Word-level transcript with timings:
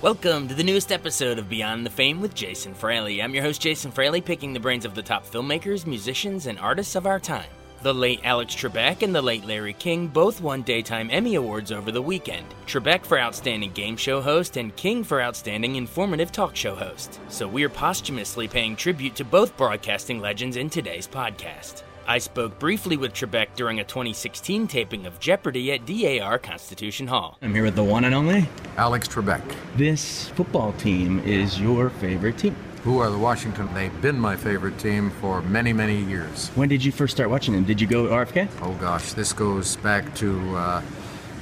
Welcome 0.00 0.46
to 0.46 0.54
the 0.54 0.62
newest 0.62 0.92
episode 0.92 1.40
of 1.40 1.48
Beyond 1.48 1.84
the 1.84 1.90
Fame 1.90 2.20
with 2.20 2.32
Jason 2.32 2.72
Fraley. 2.72 3.20
I'm 3.20 3.34
your 3.34 3.42
host, 3.42 3.60
Jason 3.60 3.90
Fraley, 3.90 4.20
picking 4.20 4.52
the 4.52 4.60
brains 4.60 4.84
of 4.84 4.94
the 4.94 5.02
top 5.02 5.26
filmmakers, 5.26 5.86
musicians, 5.88 6.46
and 6.46 6.56
artists 6.60 6.94
of 6.94 7.04
our 7.04 7.18
time. 7.18 7.48
The 7.82 7.92
late 7.92 8.20
Alex 8.22 8.54
Trebek 8.54 9.02
and 9.02 9.12
the 9.12 9.20
late 9.20 9.44
Larry 9.44 9.72
King 9.72 10.06
both 10.06 10.40
won 10.40 10.62
Daytime 10.62 11.10
Emmy 11.10 11.34
Awards 11.34 11.72
over 11.72 11.90
the 11.90 12.00
weekend. 12.00 12.46
Trebek 12.68 13.04
for 13.04 13.18
Outstanding 13.18 13.72
Game 13.72 13.96
Show 13.96 14.20
Host 14.20 14.56
and 14.56 14.74
King 14.76 15.02
for 15.02 15.20
Outstanding 15.20 15.74
Informative 15.74 16.30
Talk 16.30 16.54
Show 16.54 16.76
Host. 16.76 17.18
So 17.26 17.48
we're 17.48 17.68
posthumously 17.68 18.46
paying 18.46 18.76
tribute 18.76 19.16
to 19.16 19.24
both 19.24 19.56
broadcasting 19.56 20.20
legends 20.20 20.56
in 20.56 20.70
today's 20.70 21.08
podcast. 21.08 21.82
I 22.10 22.16
spoke 22.16 22.58
briefly 22.58 22.96
with 22.96 23.12
Trebek 23.12 23.48
during 23.54 23.80
a 23.80 23.84
2016 23.84 24.66
taping 24.66 25.04
of 25.04 25.20
Jeopardy 25.20 25.72
at 25.72 25.84
DAR 25.84 26.38
Constitution 26.38 27.06
Hall. 27.06 27.36
I'm 27.42 27.54
here 27.54 27.64
with 27.64 27.76
the 27.76 27.84
one 27.84 28.04
and 28.04 28.14
only 28.14 28.48
Alex 28.78 29.06
Trebek. 29.06 29.42
This 29.76 30.30
football 30.30 30.72
team 30.72 31.18
is 31.18 31.60
your 31.60 31.90
favorite 31.90 32.38
team. 32.38 32.56
Who 32.82 32.98
are 33.00 33.10
the 33.10 33.18
Washington? 33.18 33.68
They've 33.74 34.00
been 34.00 34.18
my 34.18 34.36
favorite 34.36 34.78
team 34.78 35.10
for 35.20 35.42
many, 35.42 35.74
many 35.74 36.02
years. 36.02 36.48
When 36.54 36.70
did 36.70 36.82
you 36.82 36.92
first 36.92 37.14
start 37.14 37.28
watching 37.28 37.52
them? 37.52 37.64
Did 37.64 37.78
you 37.78 37.86
go 37.86 38.06
RFK? 38.06 38.48
Oh 38.62 38.72
gosh, 38.80 39.12
this 39.12 39.34
goes 39.34 39.76
back 39.76 40.14
to 40.14 40.56
uh, 40.56 40.82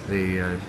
the 0.08 0.40
uh, 0.40 0.60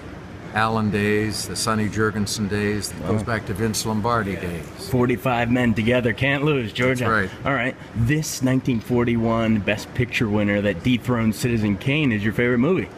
Allen 0.58 0.89
days, 0.89 1.47
the 1.47 1.55
Sonny 1.55 1.88
Jurgensen 1.88 2.50
days. 2.50 2.89
It 2.89 3.00
goes 3.05 3.22
back 3.22 3.45
to 3.45 3.53
Vince 3.53 3.86
Lombardi 3.86 4.36
days. 4.38 4.66
45 4.89 5.52
men 5.52 5.75
together, 5.75 6.13
can't 6.13 6.44
lose, 6.44 6.73
Georgia. 6.73 7.03
That's 7.03 7.31
right. 7.31 7.45
All 7.45 7.53
right. 7.53 7.75
This 7.95 8.41
1941 8.41 9.59
Best 9.59 9.94
Picture 9.94 10.28
winner 10.28 10.59
that 10.61 10.81
dethroned 10.81 11.35
Citizen 11.35 11.78
Kane 11.78 12.11
is 12.11 12.23
your 12.23 12.33
favorite 12.33 12.58
movie. 12.58 12.89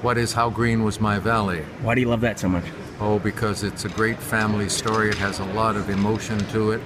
What 0.00 0.16
is 0.16 0.32
How 0.32 0.48
Green 0.48 0.84
Was 0.84 1.02
My 1.02 1.18
Valley? 1.18 1.60
Why 1.82 1.94
do 1.94 2.00
you 2.00 2.08
love 2.08 2.22
that 2.22 2.38
so 2.38 2.48
much? 2.48 2.64
Oh, 2.98 3.18
because 3.18 3.62
it's 3.62 3.84
a 3.84 3.90
great 3.90 4.18
family 4.18 4.70
story. 4.70 5.10
It 5.10 5.18
has 5.18 5.40
a 5.40 5.44
lot 5.52 5.76
of 5.76 5.90
emotion 5.90 6.38
to 6.52 6.70
it. 6.70 6.80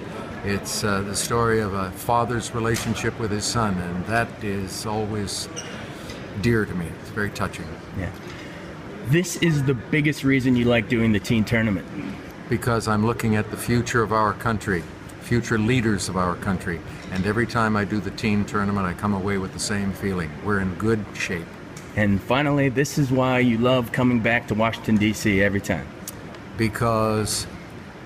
It's 0.44 0.82
uh, 0.82 1.02
the 1.02 1.14
story 1.14 1.60
of 1.60 1.72
a 1.72 1.92
father's 1.92 2.52
relationship 2.52 3.16
with 3.20 3.30
his 3.30 3.44
son, 3.44 3.78
and 3.78 4.04
that 4.06 4.28
is 4.42 4.86
always 4.86 5.48
dear 6.40 6.64
to 6.64 6.74
me. 6.74 6.86
It's 7.00 7.10
very 7.10 7.30
touching. 7.30 7.66
Yeah. 7.96 8.10
This 9.06 9.36
is 9.36 9.64
the 9.64 9.74
biggest 9.74 10.24
reason 10.24 10.56
you 10.56 10.64
like 10.64 10.88
doing 10.88 11.12
the 11.12 11.20
teen 11.20 11.44
tournament. 11.44 11.86
because 12.48 12.86
I'm 12.86 13.06
looking 13.06 13.34
at 13.36 13.50
the 13.50 13.56
future 13.56 14.02
of 14.02 14.12
our 14.12 14.34
country, 14.34 14.82
future 15.22 15.58
leaders 15.58 16.08
of 16.10 16.16
our 16.18 16.34
country. 16.36 16.80
And 17.10 17.24
every 17.26 17.46
time 17.46 17.76
I 17.76 17.84
do 17.84 17.98
the 17.98 18.10
teen 18.10 18.44
tournament, 18.44 18.86
I 18.86 18.92
come 18.92 19.14
away 19.14 19.38
with 19.38 19.52
the 19.54 19.58
same 19.58 19.92
feeling. 19.92 20.30
We're 20.44 20.60
in 20.60 20.74
good 20.74 21.02
shape 21.14 21.46
And 21.96 22.20
finally, 22.22 22.68
this 22.68 22.98
is 22.98 23.10
why 23.10 23.38
you 23.38 23.56
love 23.58 23.92
coming 23.92 24.20
back 24.20 24.48
to 24.48 24.54
Washington, 24.54 24.96
D.C. 24.96 25.42
every 25.42 25.60
time. 25.60 25.86
because 26.58 27.46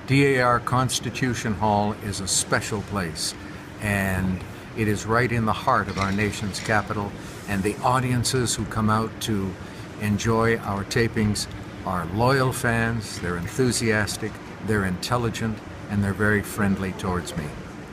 DAR 0.06 0.60
Constitution 0.60 1.54
Hall 1.54 1.94
is 2.04 2.20
a 2.20 2.28
special 2.28 2.82
place. 2.82 3.34
And 3.80 4.40
it 4.76 4.86
is 4.88 5.06
right 5.06 5.30
in 5.32 5.44
the 5.46 5.52
heart 5.52 5.88
of 5.88 5.98
our 5.98 6.12
nation's 6.12 6.60
capital. 6.60 7.10
And 7.48 7.62
the 7.62 7.76
audiences 7.82 8.54
who 8.54 8.64
come 8.66 8.88
out 8.90 9.10
to 9.22 9.52
enjoy 10.00 10.56
our 10.58 10.84
tapings 10.84 11.46
are 11.84 12.06
loyal 12.14 12.52
fans, 12.52 13.18
they're 13.20 13.36
enthusiastic, 13.36 14.32
they're 14.66 14.84
intelligent, 14.84 15.58
and 15.90 16.02
they're 16.02 16.12
very 16.12 16.42
friendly 16.42 16.92
towards 16.92 17.36
me. 17.36 17.44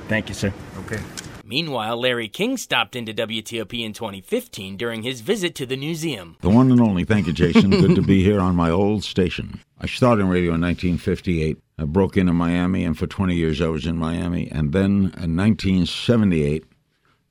Thank 0.07 0.29
you, 0.29 0.35
sir. 0.35 0.53
Okay. 0.79 0.99
Meanwhile, 1.45 1.99
Larry 1.99 2.29
King 2.29 2.57
stopped 2.57 2.95
into 2.95 3.13
WTOP 3.13 3.83
in 3.83 3.93
2015 3.93 4.77
during 4.77 5.03
his 5.03 5.21
visit 5.21 5.53
to 5.55 5.65
the 5.65 5.77
museum. 5.77 6.37
The 6.41 6.49
one 6.49 6.71
and 6.71 6.81
only. 6.81 7.03
Thank 7.03 7.27
you, 7.27 7.33
Jason. 7.33 7.69
Good 7.69 7.95
to 7.95 8.01
be 8.01 8.23
here 8.23 8.39
on 8.39 8.55
my 8.55 8.69
old 8.69 9.03
station. 9.03 9.59
I 9.79 9.85
started 9.85 10.23
in 10.23 10.29
radio 10.29 10.55
in 10.55 10.61
1958. 10.61 11.57
I 11.77 11.83
broke 11.83 12.17
into 12.17 12.33
Miami, 12.33 12.85
and 12.85 12.97
for 12.97 13.07
20 13.07 13.35
years 13.35 13.61
I 13.61 13.67
was 13.67 13.85
in 13.85 13.97
Miami. 13.97 14.49
And 14.49 14.71
then 14.71 15.13
in 15.21 15.35
1978, 15.35 16.65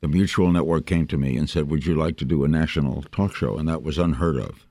the 0.03 0.09
Mutual 0.09 0.51
Network 0.51 0.85
came 0.85 1.07
to 1.07 1.17
me 1.17 1.37
and 1.37 1.49
said, 1.49 1.69
Would 1.69 1.85
you 1.85 1.95
like 1.95 2.17
to 2.17 2.25
do 2.25 2.43
a 2.43 2.49
national 2.49 3.03
talk 3.13 3.33
show? 3.33 3.57
And 3.57 3.69
that 3.69 3.83
was 3.83 3.97
unheard 3.97 4.35
of. 4.35 4.67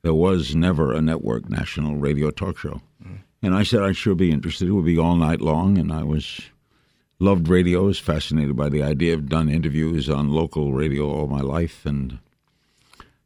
There 0.00 0.14
was 0.14 0.54
never 0.54 0.94
a 0.94 1.02
network 1.02 1.50
national 1.50 1.96
radio 1.96 2.30
talk 2.30 2.56
show. 2.56 2.80
Mm. 3.06 3.18
And 3.42 3.54
I 3.54 3.64
said 3.64 3.82
I'd 3.82 3.98
sure 3.98 4.14
be 4.14 4.30
interested. 4.30 4.68
It 4.68 4.72
would 4.72 4.86
be 4.86 4.98
all 4.98 5.14
night 5.14 5.42
long, 5.42 5.76
and 5.76 5.92
I 5.92 6.04
was 6.04 6.40
loved 7.18 7.48
radio, 7.48 7.82
was 7.82 7.98
fascinated 7.98 8.56
by 8.56 8.70
the 8.70 8.82
idea. 8.82 9.12
I've 9.12 9.28
done 9.28 9.50
interviews 9.50 10.08
on 10.08 10.30
local 10.30 10.72
radio 10.72 11.06
all 11.06 11.26
my 11.26 11.42
life, 11.42 11.84
and 11.84 12.18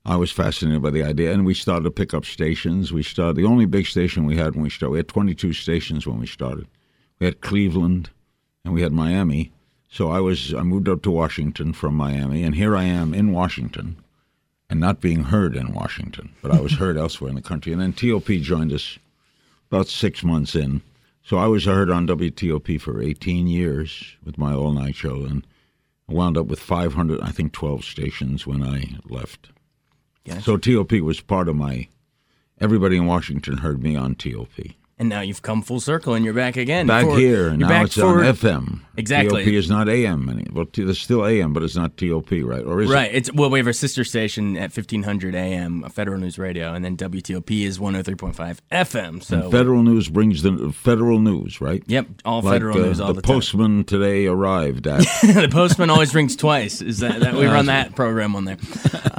I 0.05 0.17
was 0.17 0.33
fascinated 0.33 0.83
by 0.83 0.91
the 0.91 1.05
idea. 1.05 1.33
And 1.33 1.47
we 1.47 1.55
started 1.55 1.85
to 1.85 1.93
pick 1.93 2.13
up 2.13 2.25
stations. 2.25 2.93
We 2.93 3.05
started 3.05 3.37
the 3.37 3.47
only 3.47 3.67
big 3.67 3.87
station 3.87 4.27
we 4.27 4.37
had 4.37 4.57
when 4.57 4.65
we 4.65 4.71
started. 4.71 4.91
We 4.91 4.99
had 4.99 5.07
22 5.07 5.53
stations 5.53 6.09
when 6.09 6.19
we 6.19 6.27
started. 6.27 6.67
We 7.21 7.27
had 7.27 7.41
Cleveland, 7.41 8.11
and 8.65 8.75
we 8.75 8.83
had 8.83 8.93
Miami. 8.93 9.53
So 9.97 10.11
I 10.11 10.21
was 10.21 10.53
I 10.53 10.63
moved 10.63 10.91
up 10.91 11.01
to 11.05 11.11
Washington 11.11 11.73
from 11.73 11.95
Miami, 11.95 12.43
and 12.43 12.55
here 12.55 12.77
I 12.77 12.85
am 12.85 13.15
in 13.15 13.33
Washington, 13.33 13.97
and 14.69 14.79
not 14.79 15.01
being 15.01 15.25
heard 15.25 15.57
in 15.57 15.73
Washington, 15.73 16.35
but 16.43 16.51
I 16.51 16.61
was 16.61 16.73
heard 16.83 16.99
elsewhere 16.99 17.31
in 17.31 17.35
the 17.35 17.41
country. 17.41 17.73
And 17.73 17.81
then 17.81 17.95
TOP 17.95 18.27
joined 18.27 18.75
us 18.75 18.99
about 19.71 19.89
six 19.89 20.23
months 20.23 20.55
in. 20.55 20.83
So 21.23 21.39
I 21.39 21.47
was 21.47 21.65
heard 21.65 21.91
on 21.91 22.07
WTOP 22.07 22.79
for 22.79 23.01
18 23.01 23.47
years 23.47 24.17
with 24.23 24.37
my 24.37 24.53
all 24.53 24.73
night 24.73 24.97
show 24.97 25.25
and 25.25 25.47
I 26.11 26.13
wound 26.13 26.37
up 26.37 26.47
with 26.47 26.61
500, 26.61 27.23
I 27.23 27.31
think 27.31 27.53
12 27.53 27.83
stations 27.83 28.47
when 28.47 28.63
I 28.63 28.99
left. 29.07 29.49
Gotcha. 30.27 30.43
So 30.43 30.59
TOP 30.59 30.93
was 31.01 31.23
part 31.23 31.49
of 31.49 31.57
my. 31.57 31.89
Everybody 32.61 32.99
in 32.99 33.07
Washington 33.07 33.57
heard 33.57 33.83
me 33.83 33.97
on 33.97 34.15
TOP. 34.15 34.61
And 34.99 35.11
now 35.11 35.21
you've 35.21 35.43
come 35.43 35.61
full 35.61 35.79
circle 35.81 36.15
and 36.15 36.25
you're 36.25 36.33
back 36.33 36.57
again. 36.57 36.87
Back 36.87 37.05
for- 37.05 37.19
here, 37.19 37.49
you're 37.49 37.57
now 37.59 37.69
back 37.69 37.85
it's 37.87 37.97
for, 37.97 38.25
on 38.25 38.35
FM. 38.35 38.81
Exactly. 38.97 39.45
TOP 39.45 39.53
is 39.53 39.69
not 39.69 39.91
AM 39.91 40.27
any. 40.31 40.47
Well, 40.51 40.65
t- 40.65 40.85
there's 40.85 40.99
still 40.99 41.27
AM, 41.27 41.53
but 41.53 41.63
it's 41.63 41.77
not 41.77 41.99
TOP, 41.99 42.31
right? 42.31 42.65
Or 42.65 42.81
is 42.81 42.91
it 42.91 42.95
Right. 42.95 43.11
it? 43.13 43.17
It's 43.17 43.33
well, 43.35 43.51
we 43.51 43.59
have 43.59 43.67
our 43.67 43.75
sister 43.75 44.05
station 44.05 44.57
at 44.57 44.75
1500 44.75 45.35
AM, 45.35 45.83
Federal 45.91 46.19
News 46.19 46.39
Radio, 46.39 46.73
and 46.73 46.83
then 46.83 46.97
WTOP 46.97 47.67
is 47.67 47.79
103.5 47.79 48.59
FM. 48.73 49.23
So 49.23 49.51
Federal 49.51 49.83
News 49.83 50.09
brings 50.09 50.41
the 50.41 50.73
federal 50.73 51.19
news, 51.19 51.61
right? 51.61 51.83
Yep, 51.87 52.07
all 52.25 52.41
Like, 52.41 52.55
federal 52.55 52.79
uh, 52.79 52.87
news 52.87 52.99
all 52.99 53.09
the 53.09 53.21
the, 53.21 53.21
time. 53.23 53.35
postman 53.35 53.85
today 53.85 54.25
arrived 54.27 54.87
at. 54.87 55.01
the 55.21 55.49
postman 55.53 55.91
always 55.91 56.15
rings 56.15 56.37
twice. 56.37 56.81
Is 56.81 57.01
that, 57.01 57.21
that 57.21 57.35
we 57.35 57.45
run 57.57 57.67
that 57.67 57.95
program 57.95 58.35
on 58.35 58.47
there? 58.47 58.57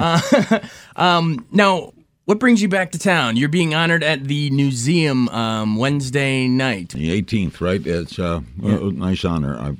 Uh, 0.00 0.60
um, 0.94 1.44
now, 1.50 1.92
what 2.28 2.38
brings 2.38 2.60
you 2.60 2.68
back 2.68 2.92
to 2.92 2.98
town? 2.98 3.38
You're 3.38 3.48
being 3.48 3.74
honored 3.74 4.04
at 4.04 4.24
the 4.24 4.50
museum 4.50 5.30
um, 5.30 5.76
Wednesday 5.76 6.46
night. 6.46 6.90
The 6.90 7.22
18th, 7.22 7.62
right? 7.62 7.80
It's 7.86 8.18
uh, 8.18 8.42
a 8.62 8.92
nice 8.92 9.24
honor. 9.24 9.56
I, 9.56 9.76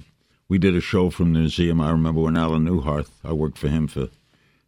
we 0.48 0.56
did 0.56 0.74
a 0.74 0.80
show 0.80 1.10
from 1.10 1.34
the 1.34 1.40
museum. 1.40 1.78
I 1.78 1.90
remember 1.90 2.22
when 2.22 2.38
Alan 2.38 2.66
Neuharth, 2.66 3.10
I 3.22 3.34
worked 3.34 3.58
for 3.58 3.68
him 3.68 3.86
for 3.86 4.08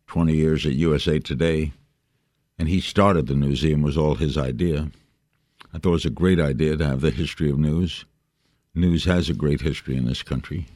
20 0.09 0.35
years 0.35 0.67
at 0.67 0.75
USA 0.75 1.21
Today, 1.21 1.73
and 2.59 2.69
he 2.69 2.83
started 2.83 3.29
the 3.29 3.35
museum, 3.35 3.81
was 3.81 3.97
all 3.97 4.17
his 4.17 4.37
idea. 4.37 4.91
I 5.73 5.79
thought 5.79 5.89
it 5.89 5.93
was 5.93 6.05
a 6.05 6.11
great 6.11 6.39
idea 6.39 6.77
to 6.77 6.85
have 6.85 7.01
the 7.01 7.11
history 7.11 7.49
of 7.49 7.59
news. 7.59 8.05
News 8.75 9.07
has 9.07 9.31
a 9.31 9.35
great 9.35 9.63
history 9.63 9.97
in 9.97 10.05
this 10.05 10.23
country. 10.23 10.67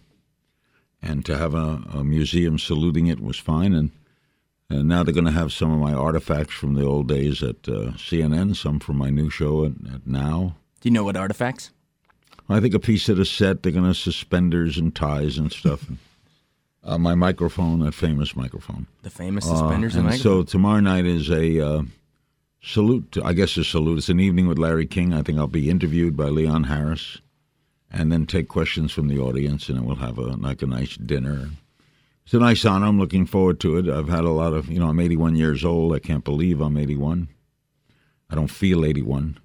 And 1.03 1.23
to 1.27 1.37
have 1.37 1.53
a, 1.53 1.83
a 1.93 2.03
museum 2.03 2.59
saluting 2.59 3.09
it 3.09 3.21
was 3.21 3.39
fine. 3.39 3.75
And, 3.75 3.91
and 4.75 4.89
now 4.89 5.03
they're 5.03 5.15
going 5.15 5.25
to 5.25 5.31
have 5.31 5.53
some 5.53 5.73
of 5.73 5.79
my 5.79 5.93
artifacts 5.93 6.55
from 6.55 6.75
the 6.75 6.85
old 6.85 7.09
days 7.09 7.43
at 7.43 7.69
uh, 7.69 7.93
CNN, 7.97 8.57
some 8.57 8.81
from 8.81 8.97
my 8.97 9.11
new 9.11 9.31
show 9.31 9.65
at, 9.65 9.73
at 9.93 10.07
Now. 10.07 10.57
Do 10.81 10.89
you 10.89 10.93
know 10.93 11.05
what 11.05 11.17
artifacts? 11.17 11.71
I 12.49 12.61
think 12.61 12.75
a 12.75 12.79
piece 12.79 13.09
of 13.09 13.17
the 13.17 13.25
set. 13.25 13.63
They're 13.63 13.73
gonna 13.73 13.89
have 13.89 13.97
suspenders 13.97 14.77
and 14.77 14.95
ties 14.95 15.39
and 15.39 15.51
stuff. 15.51 15.87
uh, 16.85 16.99
my 16.99 17.15
microphone, 17.15 17.81
that 17.81 17.95
famous 17.95 18.37
microphone. 18.37 18.87
The 19.03 19.11
famous 19.11 19.47
Uh, 19.47 19.57
suspenders 19.57 19.95
and 19.95 20.09
and 20.09 20.19
so 20.21 20.43
tomorrow 20.43 20.81
night 20.81 21.07
is 21.07 21.31
a 21.31 21.67
uh, 21.67 21.83
salute. 22.63 23.13
To, 23.13 23.25
I 23.25 23.33
guess 23.33 23.57
a 23.57 23.65
salute. 23.65 23.99
It's 23.99 24.09
an 24.11 24.21
evening 24.21 24.47
with 24.47 24.59
Larry 24.59 24.87
King. 24.87 25.15
I 25.15 25.23
think 25.23 25.39
I'll 25.39 25.47
be 25.47 25.71
interviewed 25.71 26.17
by 26.17 26.27
Leon 26.27 26.65
Harris, 26.65 27.19
and 27.91 28.13
then 28.13 28.27
take 28.27 28.49
questions 28.49 28.93
from 28.93 29.09
the 29.09 29.19
audience, 29.19 29.69
and 29.71 29.79
then 29.79 29.87
we'll 29.87 29.97
have 29.97 30.19
a 30.19 30.37
like 30.37 30.61
a 30.63 30.67
nice 30.67 30.97
dinner. 30.97 31.49
It's 32.25 32.35
a 32.35 32.39
nice 32.39 32.65
honor. 32.65 32.87
I'm 32.87 32.99
looking 32.99 33.27
forward 33.27 33.61
to 33.61 33.77
it. 33.77 33.89
I've 33.89 34.09
had 34.09 34.25
a 34.25 34.31
lot 34.31 34.55
of, 34.55 34.69
you 34.69 34.79
know, 34.79 34.89
I'm 34.89 34.99
81 35.01 35.37
years 35.37 35.65
old. 35.65 35.95
I 35.95 35.99
can't 35.99 36.25
believe 36.25 36.61
I'm 36.61 36.77
81. 36.77 37.29
I 38.31 38.35
don't 38.35 38.49
feel 38.49 38.85
81. 38.85 39.39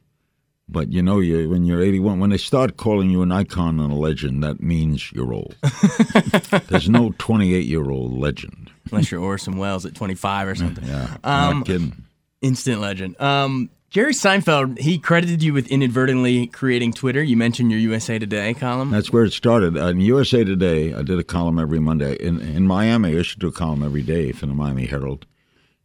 But 0.72 0.92
you 0.94 1.02
know, 1.02 1.20
you 1.20 1.50
when 1.50 1.66
you're 1.66 1.82
81, 1.82 2.20
when 2.20 2.30
they 2.30 2.38
start 2.38 2.78
calling 2.78 3.10
you 3.10 3.24
an 3.24 3.32
icon 3.32 3.80
and 3.80 3.92
a 3.92 3.96
legend, 3.96 4.44
that 4.44 4.62
means 4.62 5.12
you're 5.12 5.34
old. 5.34 5.56
There's 6.68 6.88
no 6.88 7.12
28 7.18 7.66
year 7.66 7.90
old 7.90 8.14
legend. 8.14 8.70
Unless 8.92 9.10
you're 9.12 9.20
Orson 9.22 9.58
Welles 9.58 9.86
at 9.88 9.96
25 9.96 10.48
or 10.48 10.56
something. 10.56 10.86
Yeah, 10.88 11.18
Um, 11.24 11.58
not 11.60 11.66
kidding. 11.66 12.04
Instant 12.42 12.82
legend. 12.82 13.20
Um, 13.20 13.72
Jerry 13.90 14.14
Seinfeld, 14.14 14.78
he 14.78 15.00
credited 15.00 15.42
you 15.42 15.52
with 15.52 15.68
inadvertently 15.68 16.46
creating 16.46 16.94
Twitter. 16.94 17.24
You 17.24 17.36
mentioned 17.36 17.72
your 17.72 17.80
USA 17.80 18.20
Today 18.20 18.54
column. 18.54 18.92
That's 18.92 19.12
where 19.12 19.24
it 19.24 19.34
started. 19.34 19.76
In 19.78 20.00
USA 20.02 20.44
Today, 20.44 20.94
I 20.94 21.02
did 21.02 21.18
a 21.18 21.24
column 21.24 21.58
every 21.58 21.80
Monday. 21.80 22.14
In 22.18 22.40
in 22.40 22.68
Miami, 22.68 23.10
I 23.10 23.14
used 23.14 23.32
to 23.34 23.40
do 23.40 23.48
a 23.48 23.52
column 23.52 23.82
every 23.82 24.04
day 24.04 24.32
for 24.32 24.46
the 24.46 24.54
Miami 24.54 24.86
Herald, 24.86 25.26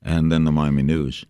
and 0.03 0.31
then 0.31 0.45
the 0.45 0.53
Miami 0.53 0.83
News. 0.83 1.25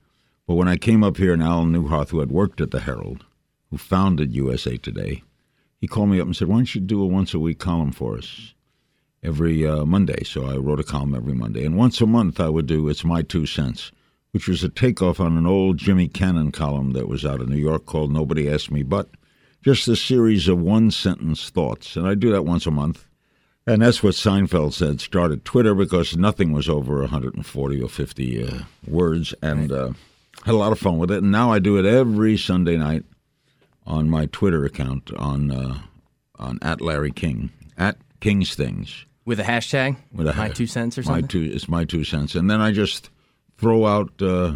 But 0.49 0.56
when 0.56 0.67
I 0.67 0.76
came 0.76 1.05
up 1.05 1.17
here, 1.17 1.32
and 1.32 1.44
Alan 1.44 1.73
Neuharth, 1.73 2.09
who 2.09 2.19
had 2.19 2.32
worked 2.32 2.61
at 2.61 2.73
the 2.73 2.81
Herald, 2.81 3.25
who 3.71 3.79
founded 3.79 4.35
USA 4.35 4.76
Today, 4.76 5.23
he 5.81 5.87
called 5.87 6.09
me 6.09 6.19
up 6.19 6.26
and 6.26 6.35
said, 6.35 6.49
"Why 6.49 6.56
don't 6.56 6.75
you 6.75 6.81
do 6.81 7.00
a 7.00 7.06
once 7.06 7.35
a 7.35 7.38
week 7.38 7.61
column 7.61 7.93
for 7.93 8.19
us 8.19 8.53
every 9.23 9.65
uh, 9.65 9.85
Monday?" 9.85 10.25
So 10.25 10.44
I 10.47 10.56
wrote 10.56 10.81
a 10.81 10.82
column 10.82 11.15
every 11.15 11.35
Monday, 11.35 11.65
and 11.65 11.76
once 11.76 12.00
a 12.00 12.06
month 12.06 12.41
I 12.41 12.49
would 12.49 12.67
do 12.67 12.88
"It's 12.88 13.05
My 13.05 13.23
Two 13.23 13.47
Cents." 13.47 13.93
Which 14.35 14.49
was 14.49 14.65
a 14.65 14.69
takeoff 14.69 15.21
on 15.21 15.37
an 15.39 15.47
old 15.47 15.77
Jimmy 15.77 16.09
Cannon 16.09 16.51
column 16.51 16.91
that 16.95 17.07
was 17.07 17.25
out 17.25 17.41
of 17.41 17.49
New 17.49 17.57
York 17.57 17.87
called 17.87 18.11
Nobody 18.11 18.51
Asked 18.51 18.73
Me 18.73 18.83
But 18.83 19.09
just 19.63 19.87
a 19.87 19.95
series 19.95 20.49
of 20.49 20.59
one 20.61 20.91
sentence 20.91 21.51
thoughts. 21.51 21.95
And 21.95 22.05
I 22.05 22.17
do 22.17 22.33
that 22.33 22.43
once 22.45 22.67
a 22.67 22.73
month. 22.73 23.07
And 23.65 23.81
that's 23.81 24.03
what 24.03 24.15
Seinfeld 24.15 24.73
said 24.73 25.01
started 25.01 25.45
Twitter 25.45 25.73
because 25.73 26.17
nothing 26.17 26.51
was 26.51 26.69
over 26.69 26.99
140 27.03 27.81
or 27.81 27.89
50 27.89 28.45
uh, 28.45 28.59
words. 28.89 29.35
And 29.41 29.71
uh, 29.71 29.93
had 30.45 30.55
a 30.55 30.59
lot 30.59 30.73
of 30.73 30.81
fun 30.81 30.99
with 30.99 31.13
it. 31.13 31.23
And 31.23 31.31
now 31.31 31.53
I 31.53 31.61
do 31.61 31.79
it 31.79 31.87
every 31.87 32.37
Sunday 32.37 32.77
night 32.77 33.05
on 33.87 34.11
my 34.11 34.27
Twitter 34.27 34.65
account 34.65 35.13
on, 35.15 35.53
uh, 35.53 35.79
on 36.41 36.59
at 36.61 36.81
Larry 36.81 37.13
King, 37.13 37.51
at 37.79 37.99
King's 38.21 38.57
Things. 38.57 39.07
with 39.25 39.39
a 39.39 39.45
hashtag? 39.45 39.97
With 40.13 40.27
a 40.27 40.35
my 40.35 40.49
two 40.49 40.67
cents 40.67 40.99
or 40.99 41.03
My 41.03 41.21
something? 41.21 41.29
two, 41.29 41.51
it's 41.55 41.69
my 41.69 41.85
two 41.85 42.03
cents. 42.03 42.35
And 42.35 42.51
then 42.51 42.61
I 42.61 42.73
just 42.73 43.11
throw 43.64 43.87
out, 43.87 44.12
uh, 44.20 44.52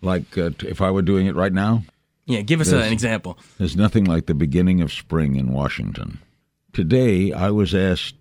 like 0.00 0.38
uh, 0.38 0.50
if 0.60 0.80
I 0.80 0.90
were 0.90 1.02
doing 1.02 1.26
it 1.26 1.34
right 1.36 1.52
now, 1.52 1.82
yeah, 2.24 2.40
give 2.40 2.60
us 2.62 2.72
a- 2.72 2.76
Yes. 2.78 2.86
an 2.86 2.92
example. 2.94 3.38
there's 3.58 3.76
nothing 3.76 4.04
like 4.06 4.24
the 4.26 4.34
beginning 4.34 4.80
of 4.80 4.90
spring 4.90 5.36
in 5.36 5.52
Washington. 5.52 6.18
Today, 6.72 7.32
I 7.32 7.50
was 7.50 7.74
asked 7.74 8.16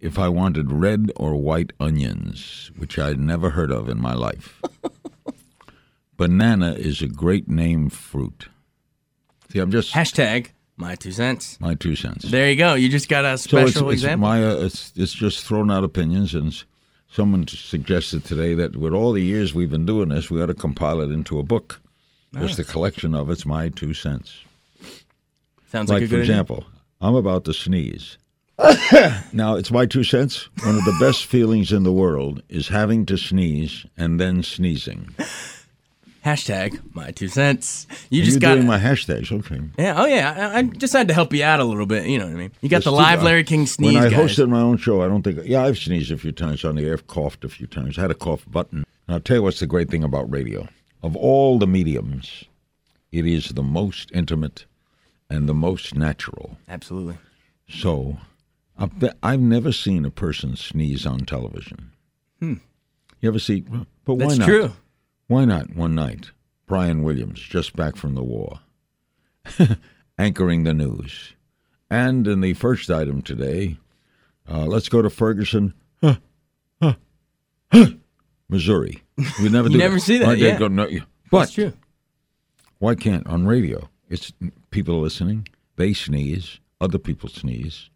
if 0.00 0.18
I 0.18 0.28
wanted 0.28 0.70
red 0.70 1.10
or 1.16 1.34
white 1.36 1.72
onions, 1.80 2.70
which 2.76 2.98
I'd 2.98 3.18
never 3.18 3.50
heard 3.50 3.70
of 3.70 3.88
in 3.88 3.98
my 4.02 4.12
life. 4.12 4.60
Banana 6.18 6.72
is 6.74 7.00
a 7.00 7.08
great 7.08 7.48
name 7.48 7.88
fruit. 7.88 8.48
See, 9.50 9.58
I'm 9.60 9.70
just 9.70 9.92
Hashtag 9.94 10.48
my 10.76 10.94
two 10.94 11.10
cents. 11.12 11.58
my 11.60 11.74
two 11.74 11.96
cents. 11.96 12.24
There 12.30 12.50
you 12.50 12.56
go. 12.56 12.74
You 12.74 12.88
just 12.90 13.08
got 13.08 13.24
a 13.24 13.38
so 13.38 13.48
special 13.48 13.88
it's, 13.88 13.94
it's 13.94 14.02
example. 14.02 14.28
my 14.28 14.44
uh, 14.46 14.56
it's 14.66 14.92
it's 14.94 15.12
just 15.14 15.44
thrown 15.46 15.70
out 15.70 15.84
opinions, 15.84 16.34
and 16.34 16.52
someone 17.12 17.46
suggested 17.46 18.24
today 18.24 18.54
that 18.54 18.76
with 18.76 18.92
all 18.92 19.12
the 19.12 19.22
years 19.22 19.54
we've 19.54 19.70
been 19.70 19.86
doing 19.86 20.08
this, 20.08 20.30
we 20.30 20.42
ought 20.42 20.46
to 20.46 20.54
compile 20.54 21.00
it 21.00 21.10
into 21.10 21.38
a 21.38 21.42
book. 21.42 21.80
Just 22.34 22.58
a 22.58 22.64
ah. 22.66 22.72
collection 22.72 23.14
of 23.14 23.28
it's 23.28 23.44
my 23.44 23.68
two 23.68 23.92
cents. 23.92 24.40
Sounds 25.70 25.90
like, 25.90 25.96
like 25.96 26.02
a 26.02 26.06
for 26.06 26.10
good 26.10 26.22
idea. 26.22 26.32
example, 26.32 26.64
I'm 27.00 27.14
about 27.14 27.44
to 27.44 27.52
sneeze. 27.52 28.16
now 29.32 29.56
it's 29.56 29.70
my 29.70 29.84
two 29.84 30.04
cents. 30.04 30.48
One 30.64 30.76
of 30.76 30.84
the 30.84 30.96
best 30.98 31.26
feelings 31.26 31.72
in 31.72 31.82
the 31.82 31.92
world 31.92 32.42
is 32.48 32.68
having 32.68 33.04
to 33.06 33.18
sneeze 33.18 33.84
and 33.96 34.18
then 34.18 34.42
sneezing. 34.42 35.14
Hashtag 36.24 36.94
my 36.94 37.10
two 37.10 37.26
cents. 37.26 37.86
You 38.08 38.20
And 38.20 38.26
just 38.26 38.40
got 38.40 38.54
doing 38.54 38.66
my 38.66 38.78
hashtags, 38.78 39.32
okay? 39.32 39.60
Yeah, 39.76 40.00
oh 40.00 40.06
yeah. 40.06 40.50
I, 40.54 40.58
I 40.58 40.62
decided 40.62 41.08
to 41.08 41.14
help 41.14 41.32
you 41.32 41.42
out 41.42 41.58
a 41.58 41.64
little 41.64 41.84
bit. 41.86 42.06
You 42.06 42.18
know 42.18 42.26
what 42.26 42.34
I 42.34 42.36
mean? 42.36 42.52
You 42.60 42.68
got 42.68 42.76
Let's 42.76 42.84
the 42.84 42.92
live. 42.92 43.22
Larry 43.24 43.42
King 43.42 43.66
sneeze 43.66 43.94
When 43.94 44.04
I 44.04 44.08
guys. 44.08 44.36
hosted 44.36 44.48
my 44.48 44.60
own 44.60 44.76
show, 44.76 45.02
I 45.02 45.08
don't 45.08 45.22
think. 45.22 45.40
Yeah, 45.44 45.64
I've 45.64 45.78
sneezed 45.78 46.12
a 46.12 46.16
few 46.16 46.30
times 46.30 46.64
on 46.64 46.76
the 46.76 46.84
air, 46.86 46.96
coughed 46.98 47.44
a 47.44 47.48
few 47.48 47.66
times, 47.66 47.96
had 47.96 48.12
a 48.12 48.14
cough 48.14 48.44
button. 48.48 48.84
And 49.08 49.14
I'll 49.14 49.20
tell 49.20 49.38
you 49.38 49.42
what's 49.42 49.58
the 49.58 49.66
great 49.66 49.90
thing 49.90 50.04
about 50.04 50.30
radio. 50.30 50.68
Of 51.02 51.16
all 51.16 51.58
the 51.58 51.66
mediums, 51.66 52.44
it 53.10 53.26
is 53.26 53.48
the 53.48 53.62
most 53.64 54.12
intimate 54.14 54.66
and 55.28 55.48
the 55.48 55.54
most 55.54 55.96
natural. 55.96 56.56
Absolutely. 56.68 57.18
So, 57.68 58.18
I've 58.78 59.40
never 59.40 59.72
seen 59.72 60.04
a 60.04 60.10
person 60.10 60.54
sneeze 60.54 61.04
on 61.04 61.20
television. 61.20 61.90
Hmm. 62.38 62.54
You 63.20 63.28
ever 63.28 63.38
see? 63.40 63.62
But 64.04 64.14
why. 64.14 64.26
That's 64.26 64.38
not? 64.38 64.46
true. 64.46 64.72
Why 65.32 65.46
not? 65.46 65.74
One 65.74 65.94
night, 65.94 66.30
Brian 66.66 67.02
Williams, 67.02 67.40
just 67.40 67.74
back 67.74 67.96
from 67.96 68.14
the 68.14 68.22
war, 68.22 68.60
anchoring 70.18 70.64
the 70.64 70.74
news, 70.74 71.32
and 71.90 72.28
in 72.28 72.42
the 72.42 72.52
first 72.52 72.90
item 72.90 73.22
today, 73.22 73.78
uh, 74.46 74.66
let's 74.66 74.90
go 74.90 75.00
to 75.00 75.08
Ferguson, 75.08 75.72
huh, 76.02 76.16
huh, 76.82 76.96
huh, 77.72 77.86
Missouri. 78.50 79.02
We 79.40 79.48
never 79.48 79.70
do 79.70 79.78
never 79.78 79.98
see 79.98 80.18
that, 80.18 80.26
Right, 80.26 80.38
they 80.38 80.48
yeah. 80.48 80.58
go, 80.58 80.68
no, 80.68 80.86
but 81.30 81.58
why 82.78 82.94
can't 82.94 83.26
on 83.26 83.46
radio? 83.46 83.88
It's 84.10 84.34
people 84.70 85.00
listening. 85.00 85.48
They 85.76 85.94
sneeze. 85.94 86.60
Other 86.78 86.98
people 86.98 87.30
sneeze. 87.30 87.88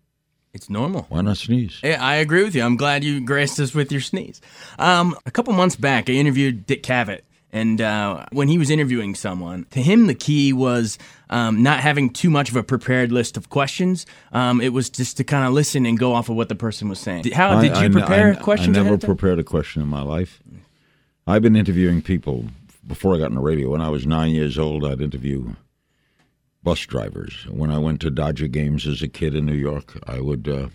It's 0.55 0.71
normal. 0.71 1.05
Why 1.11 1.21
not 1.21 1.37
sneeze? 1.37 1.81
Yeah, 1.85 2.03
I 2.03 2.15
agree 2.15 2.43
with 2.43 2.55
you. 2.55 2.63
I'm 2.63 2.79
glad 2.79 3.05
you 3.05 3.21
graced 3.21 3.61
us 3.61 3.75
with 3.75 3.93
your 3.93 4.01
sneeze. 4.01 4.41
Um, 4.79 5.15
a 5.27 5.31
couple 5.31 5.53
months 5.53 5.77
back, 5.77 6.09
I 6.09 6.15
interviewed 6.15 6.65
Dick 6.65 6.83
Cavett, 6.83 7.21
and 7.57 7.81
uh, 7.81 8.27
when 8.33 8.49
he 8.49 8.59
was 8.59 8.69
interviewing 8.69 9.15
someone, 9.15 9.65
to 9.71 9.81
him 9.81 10.09
the 10.09 10.15
key 10.15 10.53
was 10.53 10.99
um, 11.31 11.63
not 11.63 11.81
having 11.81 12.11
too 12.11 12.29
much 12.29 12.51
of 12.51 12.57
a 12.57 12.63
prepared 12.63 13.11
list 13.11 13.39
of 13.39 13.49
questions. 13.49 14.05
Um, 14.31 14.61
it 14.61 14.75
was 14.75 14.91
just 14.91 15.17
to 15.17 15.25
kind 15.25 15.47
of 15.47 15.55
listen 15.55 15.87
and 15.87 15.99
go 15.99 16.13
off 16.13 16.29
of 16.29 16.37
what 16.37 16.51
the 16.51 16.55
person 16.55 16.91
was 16.91 16.99
saying. 16.99 17.25
How 17.33 17.61
did 17.63 17.75
you 17.79 17.89
prepare 17.89 18.33
I, 18.33 18.35
questions? 18.35 18.77
I 18.77 18.81
never 18.81 18.89
ahead 18.89 18.95
of 18.95 19.01
time? 19.01 19.17
prepared 19.17 19.39
a 19.39 19.45
question 19.45 19.81
in 19.81 19.89
my 19.89 20.03
life. 20.03 20.43
I've 21.27 21.41
been 21.41 21.57
interviewing 21.57 22.03
people 22.03 22.45
before 22.87 23.15
I 23.15 23.19
got 23.19 23.31
in 23.31 23.35
the 23.37 23.41
radio. 23.41 23.71
When 23.71 23.81
I 23.81 23.89
was 23.89 24.07
nine 24.07 24.33
years 24.33 24.59
old, 24.59 24.85
I'd 24.85 25.01
interview 25.01 25.55
bus 26.63 26.81
drivers. 26.81 27.47
When 27.49 27.71
I 27.71 27.79
went 27.79 28.03
to 28.03 28.11
Dodger 28.11 28.49
games 28.49 28.87
as 28.87 29.01
a 29.01 29.09
kid 29.09 29.35
in 29.35 29.47
New 29.47 29.55
York, 29.55 29.99
I 30.07 30.21
would. 30.21 30.47
Uh, 30.47 30.69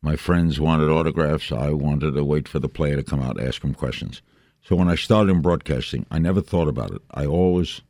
my 0.00 0.16
friends 0.16 0.60
wanted 0.60 0.88
autographs. 0.88 1.50
I 1.50 1.70
wanted 1.70 2.14
to 2.14 2.24
wait 2.24 2.48
for 2.48 2.60
the 2.60 2.68
player 2.68 2.96
to 2.96 3.02
come 3.02 3.22
out, 3.22 3.40
ask 3.40 3.62
him 3.62 3.74
questions. 3.74 4.22
So 4.62 4.76
when 4.76 4.88
I 4.88 4.94
started 4.94 5.30
in 5.30 5.42
broadcasting, 5.42 6.06
I 6.10 6.18
never 6.18 6.40
thought 6.40 6.68
about 6.68 6.92
it. 6.92 7.02
I 7.10 7.26
always 7.26 7.80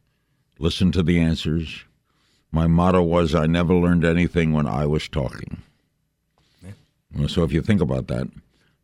listened 0.59 0.95
to 0.95 1.03
the 1.03 1.21
answers. 1.21 1.85
My 2.51 2.67
motto 2.67 3.03
was, 3.03 3.35
"I 3.35 3.47
never 3.47 3.75
learned 3.75 4.05
anything 4.05 4.53
when 4.53 4.67
I 4.67 4.87
was 4.87 5.09
talking." 5.09 5.63
Well, 7.15 7.29
So 7.29 7.45
if 7.45 7.53
you 7.53 7.61
think 7.61 7.81
about 7.81 8.09
that, 8.09 8.29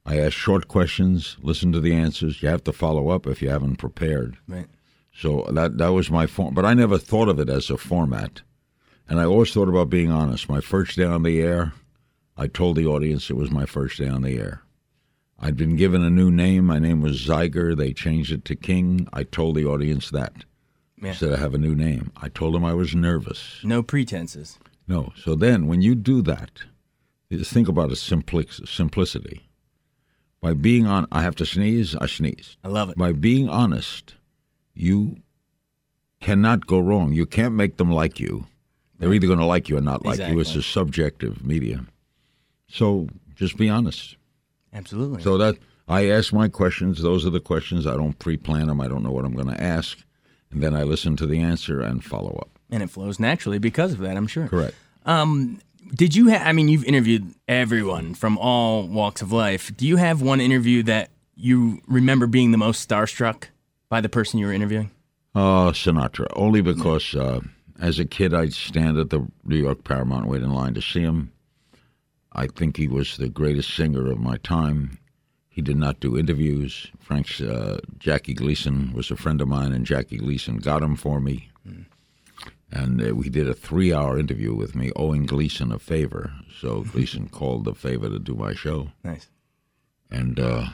I 0.05 0.19
ask 0.19 0.33
short 0.33 0.69
questions, 0.69 1.37
listen 1.43 1.73
to 1.73 1.81
the 1.81 1.95
answers. 1.95 2.43
You 2.43 2.49
have 2.49 2.65
to 2.65 2.73
follow 2.73 3.09
up 3.09 3.27
if 3.27 3.41
you 3.43 3.49
haven't 3.49 3.77
prepared. 3.77 4.37
Right. 4.47 4.67
So 5.15 5.47
that 5.53 5.79
that 5.79 5.93
was 5.93 6.11
my 6.11 6.27
form, 6.27 6.55
but 6.55 6.65
I 6.65 6.75
never 6.75 6.99
thought 6.99 7.29
of 7.29 7.39
it 7.41 7.49
as 7.49 7.71
a 7.71 7.77
format, 7.77 8.43
and 9.09 9.19
I 9.19 9.25
always 9.25 9.53
thought 9.53 9.69
about 9.69 9.91
being 9.91 10.11
honest. 10.11 10.49
My 10.49 10.61
first 10.61 10.97
day 10.97 11.05
on 11.05 11.23
the 11.23 11.41
air, 11.41 11.73
I 12.37 12.47
told 12.47 12.77
the 12.77 12.87
audience 12.87 13.31
it 13.31 13.37
was 13.37 13.51
my 13.51 13.67
first 13.67 13.99
day 13.99 14.09
on 14.09 14.23
the 14.23 14.39
air. 14.39 14.63
I'd 15.39 15.57
been 15.57 15.77
given 15.77 16.03
a 16.03 16.11
new 16.11 16.31
name. 16.31 16.67
My 16.67 16.79
name 16.79 17.01
was 17.01 17.25
Zeiger. 17.25 17.77
They 17.77 17.93
changed 17.93 18.33
it 18.33 18.45
to 18.47 18.57
King. 18.57 19.09
I 19.13 19.23
told 19.23 19.55
the 19.57 19.67
audience 19.67 20.11
that. 20.11 20.45
Yeah. 21.01 21.11
I 21.11 21.15
said 21.15 21.33
I 21.33 21.37
have 21.39 21.55
a 21.55 21.59
new 21.59 21.75
name. 21.77 22.11
I 22.17 22.29
told 22.29 22.55
them 22.55 22.65
I 22.65 22.75
was 22.75 22.95
nervous. 22.95 23.61
No 23.63 23.83
pretenses. 23.83 24.59
No. 24.89 25.13
So 25.17 25.37
then, 25.37 25.69
when 25.69 25.81
you 25.81 25.95
do 25.95 26.23
that, 26.23 26.51
just 27.31 27.53
think 27.53 27.69
about 27.69 27.93
its 27.93 28.09
simplic- 28.09 28.67
simplicity. 28.67 29.49
By 30.41 30.55
being 30.55 30.87
on, 30.87 31.07
I 31.13 31.23
have 31.23 31.37
to 31.37 31.47
sneeze. 31.47 31.95
I 31.97 32.07
sneeze. 32.07 32.57
I 32.65 32.69
love 32.69 32.91
it. 32.91 32.97
By 32.97 33.13
being 33.13 33.49
honest, 33.49 34.15
you 34.75 35.19
cannot 36.21 36.67
go 36.67 36.81
wrong. 36.81 37.13
You 37.13 37.27
can't 37.27 37.55
make 37.55 37.77
them 37.77 37.93
like 37.93 38.19
you. 38.19 38.47
They're 38.99 39.13
either 39.13 39.27
going 39.29 39.39
to 39.39 39.45
like 39.45 39.69
you 39.69 39.77
or 39.77 39.81
not 39.81 40.05
like 40.05 40.19
you. 40.19 40.41
It's 40.41 40.57
a 40.57 40.63
subjective 40.63 41.45
medium. 41.45 41.89
So 42.69 43.09
just 43.37 43.57
be 43.57 43.69
honest. 43.69 44.17
Absolutely. 44.73 45.23
So 45.23 45.39
that 45.39 45.57
I 45.89 46.09
ask 46.11 46.33
my 46.33 46.49
questions. 46.49 47.03
Those 47.03 47.25
are 47.27 47.31
the 47.31 47.41
questions. 47.41 47.87
I 47.87 47.97
don't 47.97 48.19
pre-plan 48.19 48.67
them. 48.67 48.81
I 48.81 48.89
don't 48.89 49.03
know 49.03 49.11
what 49.11 49.25
I'm 49.25 49.35
going 49.35 49.49
to 49.49 49.63
ask, 49.63 49.99
and 50.51 50.63
then 50.63 50.75
I 50.75 50.83
listen 50.83 51.17
to 51.17 51.27
the 51.27 51.41
answer 51.41 51.81
and 51.81 52.05
follow 52.05 52.37
up. 52.41 52.59
and 52.71 52.83
it 52.83 52.91
flows 52.91 53.19
naturally 53.19 53.59
because 53.59 53.93
of 53.93 53.99
that, 54.01 54.17
I'm 54.17 54.27
sure. 54.27 54.49
Correct. 54.49 54.75
Did 55.95 56.15
you 56.15 56.29
have, 56.29 56.47
I 56.47 56.53
mean, 56.53 56.69
you've 56.69 56.85
interviewed 56.85 57.35
everyone 57.49 58.13
from 58.15 58.37
all 58.37 58.87
walks 58.87 59.23
of 59.23 59.33
life. 59.33 59.75
Do 59.75 59.87
you 59.87 59.97
have 59.97 60.21
one 60.21 60.39
interview 60.41 60.83
that 60.83 61.09
you 61.35 61.81
remember 61.87 62.27
being 62.27 62.51
the 62.51 62.59
most 62.59 62.87
starstruck 62.87 63.45
by 63.89 64.03
the 64.03 64.09
person 64.11 64.39
you 64.39 64.47
were 64.47 64.53
interviewing? 64.53 64.91
Uh, 65.35 65.71
Sinatra, 65.73 66.27
only 66.37 66.61
because 66.61 67.15
uh, 67.15 67.41
as 67.81 67.99
a 67.99 68.05
kid 68.05 68.35
I'd 68.35 68.53
stand 68.53 68.99
at 68.99 69.09
the 69.09 69.27
New 69.45 69.57
York 69.57 69.83
Paramount 69.85 70.27
wait 70.27 70.43
in 70.43 70.53
line 70.53 70.75
to 70.75 70.83
see 70.83 71.01
him. 71.01 71.33
I 72.39 72.47
think 72.47 72.77
he 72.77 72.87
was 72.87 73.17
the 73.17 73.29
greatest 73.29 73.75
singer 73.75 74.13
of 74.13 74.21
my 74.21 74.37
time. 74.37 74.99
He 75.49 75.61
did 75.61 75.77
not 75.77 75.99
do 75.99 76.17
interviews. 76.17 76.87
Frank's 77.01 77.41
uh, 77.41 77.81
Jackie 77.99 78.33
Gleason 78.33 78.93
was 78.93 79.11
a 79.11 79.17
friend 79.17 79.41
of 79.41 79.49
mine, 79.49 79.73
and 79.73 79.85
Jackie 79.85 80.19
Gleason 80.19 80.59
got 80.59 80.81
him 80.85 80.95
for 80.95 81.21
me. 81.21 81.51
And 82.71 83.03
uh, 83.05 83.15
we 83.17 83.29
did 83.29 83.49
a 83.49 83.55
three-hour 83.55 84.21
interview 84.21 84.55
with 84.55 84.77
me, 84.77 84.93
owing 84.95 85.27
Gleason 85.27 85.73
a 85.73 85.81
favor. 85.81 86.33
So 86.61 86.83
Gleason 86.93 87.29
called 87.29 87.65
the 87.65 87.75
favor 87.75 88.09
to 88.09 88.21
do 88.21 88.35
my 88.35 88.55
show, 88.55 88.93
Nice. 89.03 89.29
and 90.09 90.39
uh, 90.39 90.67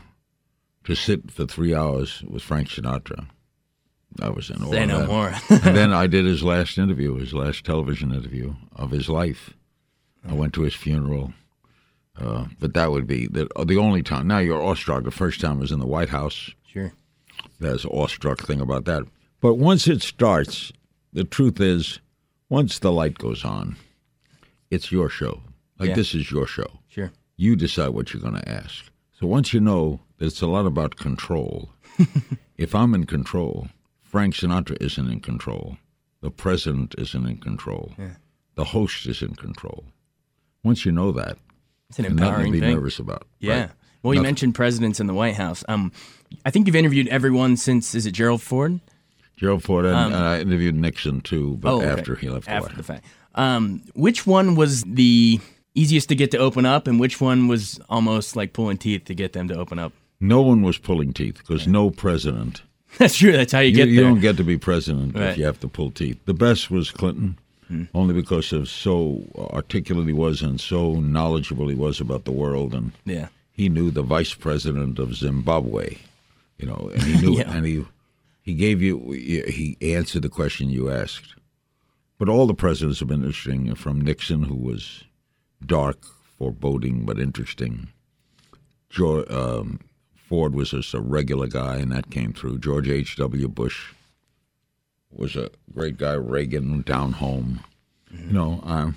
to 0.84 0.94
sit 0.94 1.30
for 1.30 1.46
three 1.46 1.74
hours 1.74 2.22
with 2.28 2.42
Frank 2.42 2.68
Sinatra. 2.68 3.26
I 4.20 4.28
was 4.28 4.50
in 4.50 4.62
awe. 4.62 4.70
Say 4.70 4.84
no 4.84 5.06
more. 5.06 5.28
and 5.48 5.74
then 5.74 5.94
I 5.94 6.08
did 6.08 6.26
his 6.26 6.42
last 6.42 6.76
interview, 6.76 7.16
his 7.16 7.32
last 7.32 7.64
television 7.64 8.12
interview 8.12 8.54
of 8.76 8.90
his 8.90 9.08
life. 9.08 9.54
I 10.28 10.34
went 10.34 10.52
to 10.54 10.62
his 10.62 10.74
funeral. 10.74 11.32
Uh, 12.20 12.46
but 12.60 12.74
that 12.74 12.90
would 12.92 13.06
be 13.06 13.26
the, 13.26 13.48
the 13.66 13.76
only 13.76 14.02
time. 14.02 14.26
Now 14.28 14.38
you're 14.38 14.62
awestruck. 14.62 15.04
The 15.04 15.10
first 15.10 15.40
time 15.40 15.58
was 15.58 15.72
in 15.72 15.80
the 15.80 15.86
White 15.86 16.10
House. 16.10 16.50
sure. 16.66 16.92
There's 17.60 17.84
an 17.84 17.90
awestruck 17.92 18.40
thing 18.42 18.60
about 18.60 18.84
that. 18.84 19.04
But 19.40 19.54
once 19.54 19.86
it 19.88 20.02
starts, 20.02 20.72
the 21.12 21.24
truth 21.24 21.60
is, 21.60 21.98
once 22.48 22.78
the 22.78 22.92
light 22.92 23.18
goes 23.18 23.44
on, 23.44 23.76
it's 24.70 24.92
your 24.92 25.08
show. 25.08 25.40
Like 25.78 25.90
Yeah. 25.90 25.94
this 25.96 26.14
is 26.14 26.30
your 26.30 26.46
show. 26.46 26.78
Sure. 26.88 27.10
You 27.36 27.56
decide 27.56 27.88
what 27.90 28.12
you're 28.12 28.22
going 28.22 28.36
to 28.40 28.48
ask. 28.48 28.84
So 29.18 29.26
once 29.26 29.52
you 29.52 29.60
know 29.60 30.00
that 30.18 30.26
it's 30.26 30.42
a 30.42 30.46
lot 30.46 30.66
about 30.66 30.96
control, 30.96 31.70
if 32.56 32.74
I'm 32.74 32.94
in 32.94 33.04
control, 33.06 33.68
Frank 34.02 34.34
Sinatra 34.34 34.76
isn't 34.80 35.10
in 35.10 35.20
control. 35.20 35.78
The 36.20 36.30
president 36.30 36.94
isn't 36.98 37.26
in 37.26 37.38
control. 37.38 37.92
The 38.54 38.64
host 38.64 39.06
is 39.06 39.20
in 39.22 39.34
control. 39.34 39.84
Once 40.62 40.84
you 40.86 40.92
know 40.92 41.10
that, 41.12 41.36
It's 41.90 41.98
an 41.98 42.04
there's 42.04 42.14
nothing 42.14 42.16
to 42.16 42.24
empowering 42.28 42.52
be 42.52 42.60
thing. 42.60 42.74
nervous 42.74 42.98
about. 42.98 43.26
Yeah. 43.40 43.60
right? 43.60 43.70
Well, 44.02 44.14
you 44.14 44.20
mentioned 44.22 44.54
presidents 44.54 45.00
in 45.00 45.06
the 45.06 45.14
White 45.14 45.34
House. 45.36 45.64
Um, 45.68 45.90
I 46.44 46.50
think 46.50 46.66
you've 46.66 46.76
interviewed 46.76 47.08
everyone 47.08 47.56
since 47.56 47.94
is 47.94 48.04
it 48.06 48.12
Gerald 48.12 48.42
Ford? 48.42 48.80
Gerald 49.36 49.62
Ford, 49.64 49.84
and, 49.84 49.96
and 49.96 50.14
I 50.14 50.40
interviewed 50.40 50.74
Nixon 50.74 51.20
too, 51.20 51.56
but 51.60 51.74
Um, 51.74 51.80
Oh, 51.80 51.82
after 51.84 52.14
he 52.14 52.28
left 52.28 52.46
the 52.46 52.52
after 52.52 52.68
White 52.68 52.76
the 52.76 52.82
fact. 52.82 53.04
Um, 53.34 53.82
which 53.94 54.26
one 54.26 54.54
was 54.54 54.82
the 54.84 55.40
easiest 55.74 56.08
to 56.10 56.14
get 56.14 56.30
to 56.32 56.38
open 56.38 56.64
up, 56.66 56.86
and 56.86 57.00
which 57.00 57.20
one 57.20 57.48
was 57.48 57.80
almost 57.88 58.36
like 58.36 58.52
pulling 58.52 58.76
teeth 58.76 59.04
to 59.06 59.14
get 59.14 59.32
them 59.32 59.48
to 59.48 59.56
open 59.56 59.78
up? 59.78 59.92
No 60.20 60.40
one 60.42 60.62
was 60.62 60.78
pulling 60.78 61.12
teeth 61.12 61.38
because 61.38 61.66
no 61.66 61.90
president. 61.90 62.62
That's 62.98 63.16
true. 63.16 63.32
That's 63.32 63.52
how 63.52 63.58
you 63.60 63.70
You, 63.70 63.76
get 63.76 63.88
you 63.88 63.94
there. 63.96 64.04
don't 64.04 64.20
get 64.20 64.36
to 64.36 64.44
be 64.44 64.56
president 64.58 65.14
Right. 65.16 65.30
if 65.30 65.38
you 65.38 65.44
have 65.46 65.58
to 65.60 65.68
pull 65.68 65.90
teeth. 65.90 66.18
The 66.26 66.34
best 66.34 66.70
was 66.70 66.90
Clinton, 66.92 67.38
only 67.94 68.14
because 68.14 68.52
of 68.52 68.68
so 68.68 69.24
articulate 69.36 70.06
he 70.06 70.12
was 70.12 70.42
and 70.42 70.60
so 70.60 70.94
knowledgeable 71.00 71.68
he 71.68 71.74
was 71.74 72.00
about 72.00 72.24
the 72.24 72.32
world, 72.32 72.74
and 72.74 72.92
yeah. 73.04 73.28
he 73.52 73.68
knew 73.68 73.90
the 73.90 74.02
vice 74.02 74.34
president 74.34 74.98
of 74.98 75.14
Zimbabwe, 75.14 75.96
you 76.58 76.66
know, 76.66 76.90
and 76.94 77.02
he 77.02 77.20
knew, 77.20 77.38
Yeah. 77.38 77.50
and 77.52 77.66
he 77.66 77.84
he 78.42 78.54
gave 78.54 78.82
you 78.82 79.10
he 79.10 79.76
answered 79.80 80.22
the 80.22 80.28
question 80.28 80.68
you 80.70 80.90
asked. 80.90 81.34
But 82.18 82.28
all 82.28 82.46
the 82.46 82.54
presidents 82.54 83.00
have 83.00 83.08
been 83.08 83.24
interesting, 83.24 83.74
from 83.74 84.00
Nixon, 84.00 84.44
who 84.44 84.54
was 84.54 85.02
dark, 85.66 85.98
foreboding, 86.38 87.04
but 87.04 87.18
interesting. 87.18 87.88
George, 88.88 89.28
um, 89.30 89.80
Ford 90.14 90.54
was 90.54 90.70
just 90.70 90.94
a 90.94 91.00
regular 91.00 91.48
guy, 91.48 91.76
and 91.76 91.90
that 91.90 92.10
came 92.10 92.32
through. 92.32 92.58
George 92.58 92.88
H. 92.88 93.16
W. 93.16 93.48
Bush 93.48 93.92
was 95.16 95.36
a 95.36 95.50
great 95.72 95.96
guy. 95.98 96.12
Reagan 96.14 96.82
down 96.82 97.12
home, 97.12 97.60
you 98.10 98.32
know. 98.32 98.60
Um, 98.64 98.96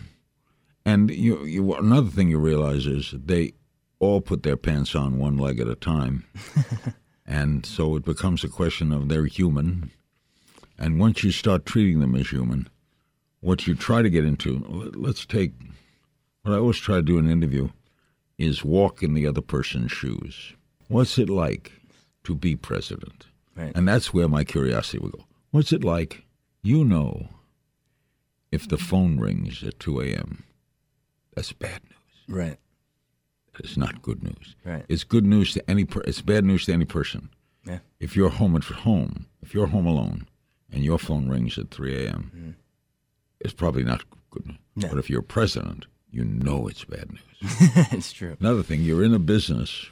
and 0.85 1.09
you, 1.11 1.43
you, 1.45 1.73
another 1.75 2.09
thing 2.09 2.29
you 2.29 2.39
realize 2.39 2.85
is 2.85 3.13
they 3.13 3.53
all 3.99 4.21
put 4.21 4.43
their 4.43 4.57
pants 4.57 4.95
on 4.95 5.17
one 5.17 5.37
leg 5.37 5.59
at 5.59 5.67
a 5.67 5.75
time, 5.75 6.25
and 7.25 7.65
so 7.65 7.95
it 7.95 8.05
becomes 8.05 8.43
a 8.43 8.49
question 8.49 8.91
of 8.91 9.09
they're 9.09 9.25
human. 9.25 9.91
And 10.79 10.99
once 10.99 11.23
you 11.23 11.31
start 11.31 11.65
treating 11.65 11.99
them 11.99 12.15
as 12.15 12.29
human, 12.29 12.69
what 13.39 13.65
you 13.65 13.73
try 13.73 14.03
to 14.03 14.09
get 14.09 14.25
into, 14.25 14.63
let- 14.69 14.95
let's 14.95 15.25
take 15.25 15.53
what 16.43 16.53
I 16.53 16.59
always 16.59 16.77
try 16.77 16.95
to 16.95 17.01
do 17.01 17.17
in 17.17 17.25
an 17.25 17.31
interview 17.31 17.69
is 18.37 18.63
walk 18.63 19.03
in 19.03 19.13
the 19.13 19.27
other 19.27 19.41
person's 19.41 19.91
shoes. 19.91 20.53
What's 20.87 21.17
it 21.17 21.29
like 21.29 21.73
to 22.23 22.35
be 22.35 22.55
president? 22.55 23.25
Right. 23.55 23.71
And 23.75 23.87
that's 23.87 24.13
where 24.13 24.29
my 24.29 24.43
curiosity 24.43 24.99
will 24.99 25.09
go. 25.09 25.25
What's 25.51 25.71
it 25.71 25.83
like? 25.83 26.23
You 26.61 26.83
know, 26.83 27.29
if 28.51 28.67
the 28.67 28.77
phone 28.77 29.19
rings 29.19 29.63
at 29.63 29.79
2 29.79 30.01
a.m., 30.01 30.43
that's 31.35 31.53
bad 31.53 31.81
news. 31.83 32.37
Right. 32.37 32.57
It's 33.59 33.77
not 33.77 34.01
good 34.01 34.23
news. 34.23 34.55
Right. 34.63 34.85
It's 34.87 35.03
good 35.03 35.25
news 35.25 35.53
to 35.53 35.69
any. 35.69 35.85
Per- 35.85 36.01
it's 36.01 36.21
bad 36.21 36.45
news 36.45 36.65
to 36.65 36.73
any 36.73 36.85
person. 36.85 37.29
Yeah. 37.65 37.79
If 37.99 38.15
you're 38.15 38.29
home 38.29 38.55
at 38.55 38.63
home, 38.63 39.27
if 39.41 39.53
you're 39.53 39.67
home 39.67 39.85
alone, 39.85 40.27
and 40.71 40.83
your 40.83 40.99
phone 40.99 41.29
rings 41.29 41.57
at 41.57 41.71
3 41.71 42.05
a.m., 42.05 42.31
mm. 42.35 42.53
it's 43.39 43.53
probably 43.53 43.83
not 43.83 44.03
good 44.29 44.45
news. 44.47 44.57
No. 44.75 44.89
But 44.89 44.99
if 44.99 45.09
you're 45.09 45.21
president, 45.21 45.85
you 46.11 46.23
know 46.23 46.67
it's 46.67 46.83
bad 46.83 47.09
news. 47.11 47.21
it's 47.91 48.11
true. 48.11 48.37
Another 48.39 48.63
thing, 48.63 48.81
you're 48.81 49.03
in 49.03 49.13
a 49.13 49.19
business 49.19 49.89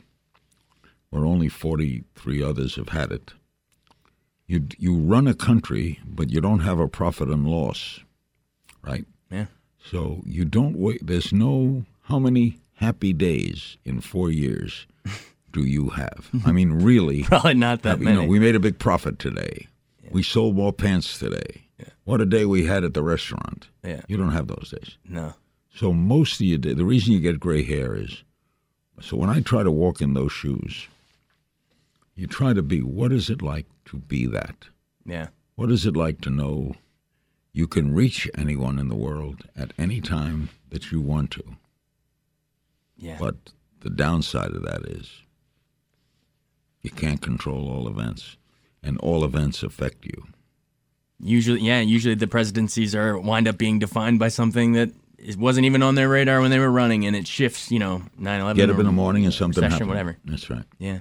where 1.09 1.25
only 1.25 1.49
43 1.49 2.43
others 2.43 2.75
have 2.75 2.89
had 2.89 3.11
it. 3.11 3.33
You 4.47 4.67
you 4.77 4.95
run 4.95 5.27
a 5.27 5.33
country, 5.33 5.99
but 6.05 6.29
you 6.29 6.39
don't 6.41 6.59
have 6.59 6.79
a 6.79 6.87
profit 6.87 7.29
and 7.29 7.47
loss, 7.47 7.99
right? 8.83 9.05
Yeah. 9.31 9.45
So 9.83 10.21
you 10.25 10.45
don't 10.45 10.75
wait. 10.77 11.05
There's 11.05 11.33
no 11.33 11.85
how 12.03 12.19
many 12.19 12.59
happy 12.75 13.13
days 13.13 13.77
in 13.85 14.01
four 14.01 14.29
years 14.29 14.85
do 15.51 15.63
you 15.65 15.89
have? 15.89 16.29
I 16.45 16.51
mean, 16.51 16.73
really. 16.83 17.23
Probably 17.23 17.53
not 17.55 17.81
that 17.83 17.89
happy- 17.89 18.03
many. 18.05 18.21
Know, 18.21 18.27
we 18.27 18.39
made 18.39 18.55
a 18.55 18.59
big 18.59 18.77
profit 18.77 19.17
today. 19.19 19.67
We 20.11 20.21
sold 20.21 20.55
more 20.55 20.71
pants 20.71 21.17
today. 21.17 21.63
Yeah. 21.79 21.87
What 22.03 22.21
a 22.21 22.25
day 22.25 22.45
we 22.45 22.65
had 22.65 22.83
at 22.83 22.93
the 22.93 23.01
restaurant. 23.03 23.67
Yeah. 23.83 24.01
You 24.07 24.17
don't 24.17 24.31
have 24.31 24.47
those 24.47 24.73
days. 24.77 24.97
no. 25.07 25.33
So 25.73 25.91
most 25.91 26.35
of 26.39 26.45
you, 26.45 26.57
the 26.57 26.85
reason 26.85 27.11
you 27.11 27.19
get 27.19 27.37
gray 27.37 27.61
hair 27.61 27.95
is, 27.97 28.23
so 29.01 29.17
when 29.17 29.29
I 29.29 29.41
try 29.41 29.61
to 29.61 29.69
walk 29.71 29.99
in 29.99 30.13
those 30.13 30.31
shoes, 30.31 30.87
you 32.15 32.27
try 32.27 32.53
to 32.53 32.61
be, 32.61 32.81
what 32.81 33.11
is 33.11 33.29
it 33.29 33.41
like 33.41 33.65
to 33.85 33.97
be 33.97 34.25
that? 34.27 34.69
Yeah. 35.05 35.27
What 35.55 35.71
is 35.71 35.85
it 35.85 35.95
like 35.95 36.21
to 36.21 36.29
know 36.29 36.75
you 37.53 37.67
can 37.67 37.93
reach 37.93 38.29
anyone 38.37 38.79
in 38.79 38.87
the 38.87 38.95
world 38.95 39.43
at 39.55 39.73
any 39.77 40.01
time 40.01 40.49
that 40.69 40.91
you 40.91 41.01
want 41.01 41.31
to? 41.31 41.43
Yeah. 42.97 43.17
But 43.19 43.35
the 43.81 43.89
downside 43.89 44.51
of 44.51 44.63
that 44.63 44.85
is 44.85 45.21
you 46.81 46.91
can't 46.91 47.21
control 47.21 47.69
all 47.69 47.87
events, 47.87 48.37
and 48.83 48.97
all 48.99 49.23
events 49.23 49.63
affect 49.63 50.05
you. 50.05 50.27
Usually, 51.19 51.61
yeah. 51.61 51.81
Usually, 51.81 52.15
the 52.15 52.27
presidencies 52.27 52.93
are 52.93 53.17
wind 53.17 53.47
up 53.47 53.57
being 53.57 53.79
defined 53.79 54.19
by 54.19 54.27
something 54.27 54.73
that 54.73 54.91
is, 55.25 55.37
wasn't 55.37 55.65
even 55.65 55.81
on 55.83 55.95
their 55.95 56.07
radar 56.09 56.41
when 56.41 56.51
they 56.51 56.59
were 56.59 56.71
running, 56.71 57.05
and 57.05 57.15
it 57.15 57.27
shifts. 57.27 57.71
You 57.71 57.79
know, 57.79 58.03
9-11 58.19 58.55
Get 58.55 58.69
up 58.69 58.79
in 58.79 58.85
the 58.85 58.91
morning 58.91 59.25
and 59.25 59.33
something 59.33 59.63
happens. 59.63 59.87
whatever. 59.87 60.17
That's 60.25 60.49
right. 60.49 60.63
Yeah. 60.79 60.99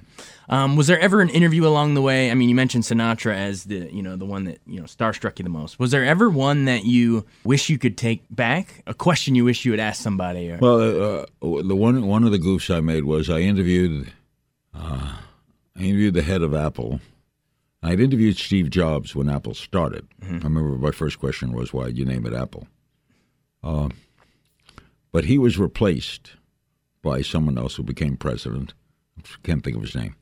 Um, 0.49 0.75
was 0.75 0.87
there 0.87 0.99
ever 0.99 1.21
an 1.21 1.29
interview 1.29 1.65
along 1.65 1.93
the 1.95 2.01
way? 2.01 2.29
I 2.29 2.33
mean, 2.33 2.49
you 2.49 2.55
mentioned 2.55 2.83
Sinatra 2.83 3.33
as 3.35 3.63
the 3.63 3.89
you 3.91 4.03
know 4.03 4.15
the 4.15 4.25
one 4.25 4.43
that 4.45 4.59
you 4.67 4.79
know 4.79 4.85
starstruck 4.85 5.39
you 5.39 5.43
the 5.43 5.49
most. 5.49 5.79
Was 5.79 5.91
there 5.91 6.05
ever 6.05 6.29
one 6.29 6.65
that 6.65 6.85
you 6.85 7.25
wish 7.43 7.69
you 7.69 7.77
could 7.77 7.97
take 7.97 8.23
back? 8.29 8.83
A 8.85 8.93
question 8.93 9.35
you 9.35 9.43
wish 9.45 9.65
you 9.65 9.71
had 9.71 9.79
asked 9.79 10.01
somebody? 10.01 10.51
Or, 10.51 10.57
Well, 10.57 10.79
uh, 10.81 11.25
the 11.41 11.75
one 11.75 12.05
one 12.07 12.23
of 12.23 12.31
the 12.31 12.39
goofs 12.39 12.73
I 12.75 12.81
made 12.81 13.05
was 13.05 13.29
I 13.29 13.39
interviewed 13.39 14.11
uh, 14.73 15.17
I 15.75 15.79
interviewed 15.81 16.13
the 16.13 16.21
head 16.21 16.41
of 16.41 16.53
Apple. 16.53 16.99
I'd 17.81 17.99
interviewed 17.99 18.37
Steve 18.37 18.69
Jobs 18.71 19.15
when 19.15 19.29
Apple 19.29 19.53
started. 19.53 20.07
I 20.23 20.25
remember 20.25 20.77
my 20.77 20.91
first 20.91 21.19
question 21.19 21.53
was, 21.53 21.71
"Why 21.73 21.87
you 21.87 22.03
name 22.05 22.25
it 22.25 22.33
Apple?" 22.33 22.67
Uh, 23.63 23.89
but 25.15 25.23
he 25.23 25.37
was 25.37 25.57
replaced 25.57 26.31
by 27.01 27.21
someone 27.21 27.57
else 27.57 27.75
who 27.75 27.83
became 27.83 28.17
president. 28.17 28.73
Can't 29.43 29.63
think 29.63 29.77
of 29.77 29.81
his 29.81 29.95
name. 29.95 30.13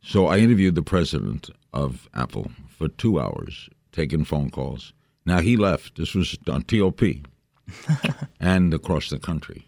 So 0.00 0.28
I 0.28 0.38
interviewed 0.38 0.76
the 0.76 0.84
president 0.84 1.50
of 1.72 2.08
Apple 2.14 2.52
for 2.68 2.86
two 2.86 3.18
hours, 3.18 3.68
taking 3.90 4.24
phone 4.24 4.50
calls. 4.50 4.92
Now 5.24 5.40
he 5.40 5.56
left. 5.56 5.96
This 5.96 6.14
was 6.14 6.38
on 6.48 6.62
TOP 6.62 7.02
and 8.40 8.72
across 8.72 9.10
the 9.10 9.18
country. 9.18 9.66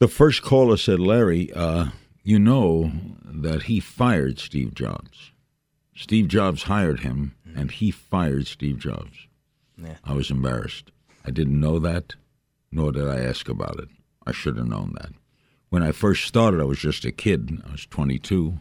The 0.00 0.08
first 0.08 0.42
caller 0.42 0.76
said, 0.76 0.98
Larry, 0.98 1.52
uh, 1.52 1.90
you 2.24 2.40
know 2.40 2.90
that 3.24 3.62
he 3.62 3.78
fired 3.78 4.40
Steve 4.40 4.74
Jobs. 4.74 5.30
Steve 5.94 6.26
Jobs 6.26 6.64
hired 6.64 7.00
him, 7.00 7.36
and 7.54 7.70
he 7.70 7.92
fired 7.92 8.48
Steve 8.48 8.80
Jobs. 8.80 9.28
Yeah. 9.78 9.98
I 10.02 10.14
was 10.14 10.28
embarrassed. 10.28 10.90
I 11.24 11.30
didn't 11.30 11.60
know 11.60 11.78
that, 11.78 12.16
nor 12.72 12.90
did 12.90 13.06
I 13.06 13.20
ask 13.20 13.48
about 13.48 13.78
it. 13.78 13.88
I 14.26 14.32
should 14.32 14.56
have 14.56 14.66
known 14.66 14.94
that. 15.00 15.10
When 15.68 15.82
I 15.82 15.92
first 15.92 16.24
started, 16.24 16.60
I 16.60 16.64
was 16.64 16.78
just 16.78 17.04
a 17.04 17.12
kid. 17.12 17.62
I 17.66 17.72
was 17.72 17.86
22. 17.86 18.60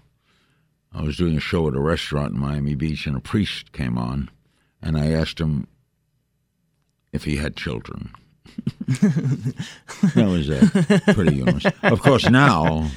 I 0.94 1.02
was 1.02 1.18
doing 1.18 1.38
a 1.38 1.42
show 1.42 1.68
at 1.68 1.76
a 1.76 1.80
restaurant 1.80 2.34
in 2.34 2.40
Miami 2.40 2.76
Beach, 2.76 3.08
and 3.08 3.16
a 3.16 3.22
priest 3.22 3.72
came 3.72 3.98
on, 3.98 4.30
and 4.82 4.98
I 4.98 5.12
asked 5.12 5.40
him 5.40 5.68
if 7.14 7.24
he 7.24 7.38
had 7.38 7.56
children. 7.56 8.12
that 8.88 10.28
was 10.28 10.50
uh, 10.50 11.14
pretty 11.14 11.36
humorous. 11.36 11.66
Of 11.84 12.02
course, 12.02 12.30
now, 12.30 12.90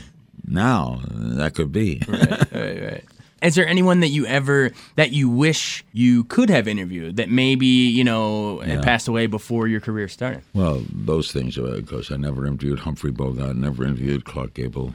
now 0.44 1.00
that 1.08 1.54
could 1.54 1.70
be. 1.70 2.02
Right, 2.08 2.52
right, 2.52 2.82
right. 2.82 3.04
Is 3.44 3.54
there 3.54 3.66
anyone 3.66 4.00
that 4.00 4.08
you 4.08 4.26
ever 4.26 4.70
that 4.96 5.12
you 5.12 5.28
wish 5.28 5.84
you 5.92 6.24
could 6.24 6.48
have 6.48 6.66
interviewed 6.66 7.16
that 7.16 7.28
maybe 7.28 7.66
you 7.66 8.02
know 8.02 8.60
had 8.60 8.82
passed 8.82 9.06
away 9.06 9.26
before 9.26 9.68
your 9.68 9.80
career 9.80 10.08
started? 10.08 10.42
Well, 10.54 10.82
those 10.90 11.30
things, 11.30 11.58
of 11.58 11.86
course, 11.86 12.10
I 12.10 12.16
never 12.16 12.46
interviewed 12.46 12.80
Humphrey 12.80 13.10
Bogart, 13.10 13.56
never 13.56 13.84
interviewed 13.84 14.24
Clark 14.24 14.54
Gable. 14.54 14.94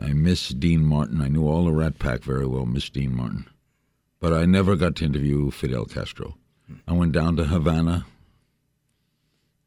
I 0.00 0.12
miss 0.12 0.48
Dean 0.50 0.84
Martin. 0.84 1.20
I 1.20 1.28
knew 1.28 1.46
all 1.46 1.64
the 1.64 1.72
Rat 1.72 1.98
Pack 1.98 2.20
very 2.20 2.46
well, 2.46 2.64
miss 2.64 2.88
Dean 2.88 3.14
Martin. 3.14 3.46
But 4.20 4.32
I 4.32 4.46
never 4.46 4.74
got 4.76 4.96
to 4.96 5.04
interview 5.04 5.50
Fidel 5.50 5.84
Castro. 5.84 6.36
I 6.86 6.92
went 6.92 7.12
down 7.12 7.36
to 7.36 7.44
Havana 7.44 8.06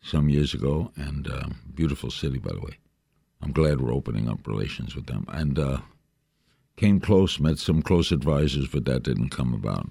some 0.02 0.30
years 0.30 0.54
ago, 0.54 0.92
and 0.96 1.28
uh, 1.28 1.50
beautiful 1.74 2.12
city, 2.12 2.38
by 2.38 2.54
the 2.54 2.60
way. 2.60 2.78
I'm 3.42 3.52
glad 3.52 3.82
we're 3.82 3.94
opening 3.94 4.30
up 4.30 4.48
relations 4.48 4.96
with 4.96 5.08
them. 5.08 5.26
And 5.30 5.58
uh, 5.58 5.80
came 6.82 7.00
close, 7.00 7.40
met 7.40 7.60
some 7.60 7.80
close 7.84 8.12
advisors, 8.12 8.68
but 8.68 8.86
that 8.86 9.04
didn't 9.04 9.30
come 9.30 9.54
about. 9.54 9.88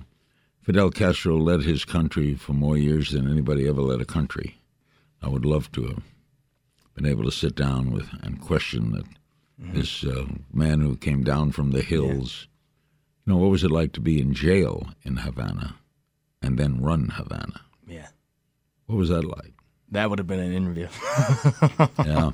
Fidel 0.60 0.90
Castro 0.90 1.36
led 1.38 1.62
his 1.62 1.84
country 1.84 2.34
for 2.34 2.52
more 2.52 2.76
years 2.76 3.12
than 3.12 3.30
anybody 3.30 3.68
ever 3.68 3.80
led 3.80 4.00
a 4.00 4.04
country. 4.04 4.60
I 5.22 5.28
would 5.28 5.44
love 5.44 5.70
to 5.72 5.84
have 5.86 6.02
been 6.96 7.06
able 7.06 7.22
to 7.24 7.30
sit 7.30 7.54
down 7.54 7.92
with 7.92 8.08
and 8.24 8.40
question 8.40 8.90
that 8.90 9.04
this 9.56 10.02
uh, 10.04 10.24
man 10.52 10.80
who 10.80 10.96
came 10.96 11.22
down 11.22 11.52
from 11.52 11.70
the 11.70 11.82
hills. 11.82 12.48
You 13.24 13.34
know, 13.34 13.38
what 13.38 13.50
was 13.52 13.62
it 13.62 13.70
like 13.70 13.92
to 13.92 14.00
be 14.00 14.20
in 14.20 14.34
jail 14.34 14.88
in 15.04 15.18
Havana 15.18 15.76
and 16.42 16.58
then 16.58 16.80
run 16.82 17.10
Havana? 17.10 17.60
Yeah, 17.86 18.08
What 18.86 18.96
was 18.96 19.10
that 19.10 19.24
like? 19.24 19.54
that 19.92 20.08
would 20.10 20.18
have 20.18 20.26
been 20.26 20.40
an 20.40 20.52
interview. 20.52 20.88
Yeah. 22.04 22.30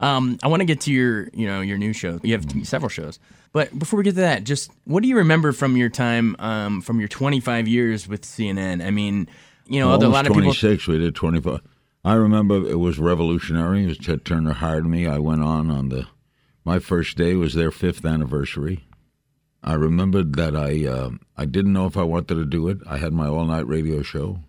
Um, 0.00 0.38
I 0.42 0.48
want 0.48 0.60
to 0.60 0.64
get 0.64 0.80
to 0.82 0.92
your, 0.92 1.28
you 1.32 1.46
know, 1.46 1.60
your 1.60 1.78
new 1.78 1.92
show. 1.92 2.20
You 2.22 2.34
have 2.34 2.46
several 2.66 2.88
shows, 2.88 3.18
but 3.52 3.76
before 3.76 3.98
we 3.98 4.04
get 4.04 4.10
to 4.10 4.20
that, 4.20 4.44
just 4.44 4.70
what 4.84 5.02
do 5.02 5.08
you 5.08 5.16
remember 5.16 5.52
from 5.52 5.76
your 5.76 5.88
time, 5.88 6.36
um, 6.38 6.80
from 6.80 7.00
your 7.00 7.08
25 7.08 7.66
years 7.66 8.06
with 8.06 8.22
CNN? 8.22 8.84
I 8.84 8.90
mean, 8.90 9.28
you 9.66 9.80
know, 9.80 9.90
Almost 9.90 10.04
a 10.04 10.08
lot 10.08 10.26
of 10.26 10.32
people. 10.32 10.42
26, 10.42 10.86
we 10.86 10.98
did 10.98 11.14
25. 11.14 11.60
I 12.04 12.14
remember 12.14 12.66
it 12.68 12.78
was 12.78 12.98
revolutionary. 12.98 13.84
It 13.84 13.88
was 13.88 13.98
Ted 13.98 14.24
Turner 14.24 14.52
hired 14.52 14.86
me. 14.86 15.06
I 15.06 15.18
went 15.18 15.42
on 15.42 15.70
on 15.70 15.88
the, 15.88 16.06
my 16.64 16.78
first 16.78 17.16
day 17.16 17.34
was 17.34 17.54
their 17.54 17.70
fifth 17.70 18.04
anniversary. 18.04 18.84
I 19.62 19.74
remembered 19.74 20.36
that 20.36 20.54
I, 20.54 20.86
uh, 20.86 21.10
I 21.36 21.44
didn't 21.44 21.72
know 21.72 21.86
if 21.86 21.96
I 21.96 22.04
wanted 22.04 22.36
to 22.36 22.44
do 22.44 22.68
it. 22.68 22.78
I 22.86 22.98
had 22.98 23.12
my 23.12 23.26
all 23.26 23.44
night 23.44 23.66
radio 23.66 24.02
show. 24.02 24.40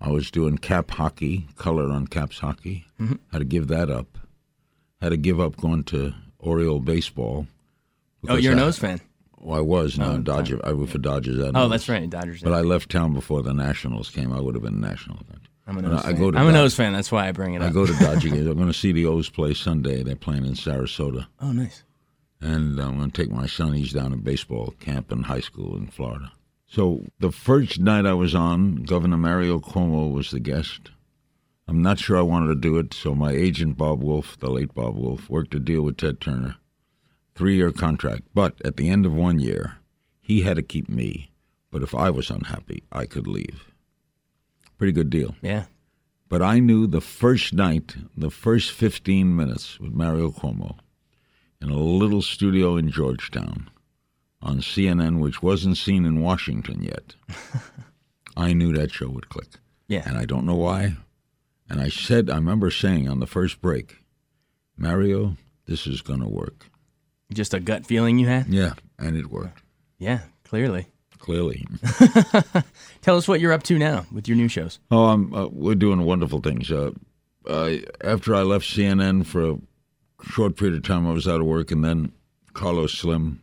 I 0.00 0.08
was 0.08 0.30
doing 0.30 0.56
cap 0.56 0.92
hockey, 0.92 1.48
color 1.56 1.92
on 1.92 2.06
caps 2.06 2.38
hockey. 2.38 2.86
Mm-hmm. 2.98 3.16
Had 3.32 3.38
to 3.40 3.44
give 3.44 3.68
that 3.68 3.90
up. 3.90 4.18
Had 5.00 5.10
to 5.10 5.16
give 5.16 5.40
up 5.40 5.56
going 5.56 5.84
to 5.84 6.14
Oriole 6.38 6.80
baseball. 6.80 7.46
Oh, 8.28 8.36
you're 8.36 8.52
a 8.52 8.56
I- 8.56 8.58
nose 8.60 8.78
fan. 8.78 9.00
Well, 9.42 9.56
I 9.56 9.62
was 9.62 9.98
now 9.98 10.12
oh, 10.12 10.18
Dodger. 10.18 10.60
I 10.62 10.72
was 10.74 10.90
for 10.90 10.98
Dodgers. 10.98 11.38
and 11.38 11.56
Oh, 11.56 11.60
Nose. 11.62 11.70
that's 11.70 11.88
right, 11.88 12.08
Dodgers. 12.10 12.42
But 12.42 12.52
I 12.52 12.60
left 12.60 12.90
town 12.90 13.14
before 13.14 13.42
the 13.42 13.54
Nationals 13.54 14.10
came. 14.10 14.34
I 14.34 14.38
would 14.40 14.54
have 14.54 14.62
been 14.62 14.82
national. 14.82 15.18
I'm 15.66 15.78
a 15.78 15.82
nose 15.82 16.00
I 16.00 16.10
fan. 16.12 16.16
go 16.20 16.30
to 16.30 16.38
I'm 16.38 16.48
a 16.48 16.52
nose 16.52 16.74
fan. 16.74 16.92
That's 16.92 17.10
why 17.10 17.26
I 17.26 17.32
bring 17.32 17.54
it 17.54 17.62
up. 17.62 17.70
I 17.70 17.72
go 17.72 17.86
to 17.86 17.92
Dodger 17.94 18.28
games. 18.34 18.46
I'm 18.46 18.56
going 18.56 18.66
to 18.66 18.74
see 18.74 18.92
the 18.92 19.06
O's 19.06 19.30
play 19.30 19.54
Sunday. 19.54 20.02
They're 20.02 20.14
playing 20.14 20.44
in 20.44 20.52
Sarasota, 20.52 21.26
oh, 21.40 21.52
nice. 21.52 21.84
and 22.42 22.78
I'm 22.78 22.98
going 22.98 23.10
to 23.10 23.22
take 23.22 23.32
my 23.32 23.46
son. 23.46 23.72
He's 23.72 23.94
down 23.94 24.12
at 24.12 24.22
baseball 24.22 24.74
camp 24.78 25.10
in 25.10 25.22
high 25.22 25.40
school 25.40 25.74
in 25.74 25.86
Florida. 25.86 26.32
So 26.66 27.04
the 27.20 27.32
first 27.32 27.80
night 27.80 28.04
I 28.04 28.12
was 28.12 28.34
on, 28.34 28.82
Governor 28.82 29.16
Mario 29.16 29.58
Cuomo 29.58 30.12
was 30.12 30.32
the 30.32 30.40
guest. 30.40 30.90
I'm 31.70 31.82
not 31.82 32.00
sure 32.00 32.18
I 32.18 32.22
wanted 32.22 32.48
to 32.48 32.56
do 32.56 32.78
it, 32.78 32.92
so 32.92 33.14
my 33.14 33.30
agent 33.30 33.76
Bob 33.76 34.02
Wolf, 34.02 34.36
the 34.40 34.50
late 34.50 34.74
Bob 34.74 34.96
Wolf, 34.96 35.30
worked 35.30 35.54
a 35.54 35.60
deal 35.60 35.82
with 35.82 35.98
Ted 35.98 36.20
Turner, 36.20 36.56
three-year 37.36 37.70
contract. 37.70 38.22
But 38.34 38.60
at 38.64 38.76
the 38.76 38.90
end 38.90 39.06
of 39.06 39.14
one 39.14 39.38
year, 39.38 39.76
he 40.20 40.40
had 40.40 40.56
to 40.56 40.64
keep 40.64 40.88
me. 40.88 41.30
But 41.70 41.84
if 41.84 41.94
I 41.94 42.10
was 42.10 42.28
unhappy, 42.28 42.82
I 42.90 43.06
could 43.06 43.28
leave. 43.28 43.72
Pretty 44.78 44.90
good 44.92 45.10
deal. 45.10 45.36
Yeah. 45.42 45.66
But 46.28 46.42
I 46.42 46.58
knew 46.58 46.88
the 46.88 47.00
first 47.00 47.52
night, 47.52 47.94
the 48.16 48.30
first 48.30 48.72
15 48.72 49.36
minutes 49.36 49.78
with 49.78 49.92
Mario 49.92 50.32
Cuomo 50.32 50.76
in 51.62 51.70
a 51.70 51.78
little 51.78 52.20
studio 52.20 52.76
in 52.78 52.90
Georgetown 52.90 53.70
on 54.42 54.58
CNN, 54.58 55.20
which 55.20 55.40
wasn't 55.40 55.76
seen 55.76 56.04
in 56.04 56.20
Washington 56.20 56.82
yet, 56.82 57.14
I 58.36 58.54
knew 58.54 58.72
that 58.72 58.90
show 58.90 59.08
would 59.08 59.28
click. 59.28 59.50
Yeah. 59.86 60.02
And 60.04 60.18
I 60.18 60.24
don't 60.24 60.46
know 60.46 60.56
why. 60.56 60.96
And 61.70 61.80
I 61.80 61.88
said, 61.88 62.28
I 62.28 62.34
remember 62.34 62.70
saying 62.70 63.08
on 63.08 63.20
the 63.20 63.26
first 63.26 63.60
break, 63.62 63.98
Mario, 64.76 65.36
this 65.66 65.86
is 65.86 66.02
going 66.02 66.20
to 66.20 66.28
work. 66.28 66.66
Just 67.32 67.54
a 67.54 67.60
gut 67.60 67.86
feeling 67.86 68.18
you 68.18 68.26
had? 68.26 68.48
Yeah. 68.48 68.72
And 68.98 69.16
it 69.16 69.30
worked, 69.30 69.62
Yeah, 69.98 70.22
clearly. 70.44 70.88
clearly. 71.18 71.64
Tell 73.02 73.16
us 73.16 73.28
what 73.28 73.40
you're 73.40 73.52
up 73.52 73.62
to 73.64 73.78
now 73.78 74.04
with 74.12 74.26
your 74.26 74.36
new 74.36 74.48
shows. 74.48 74.78
Oh, 74.90 75.04
I'm, 75.06 75.32
uh, 75.32 75.46
we're 75.46 75.74
doing 75.76 76.02
wonderful 76.02 76.40
things. 76.40 76.70
Uh, 76.72 76.90
uh, 77.46 77.76
after 78.02 78.34
I 78.34 78.42
left 78.42 78.64
CNN 78.66 79.24
for 79.24 79.50
a 79.52 79.58
short 80.24 80.56
period 80.56 80.76
of 80.76 80.82
time, 80.82 81.06
I 81.06 81.12
was 81.12 81.28
out 81.28 81.40
of 81.40 81.46
work, 81.46 81.70
and 81.70 81.84
then 81.84 82.12
Carlos 82.52 82.92
Slim 82.92 83.42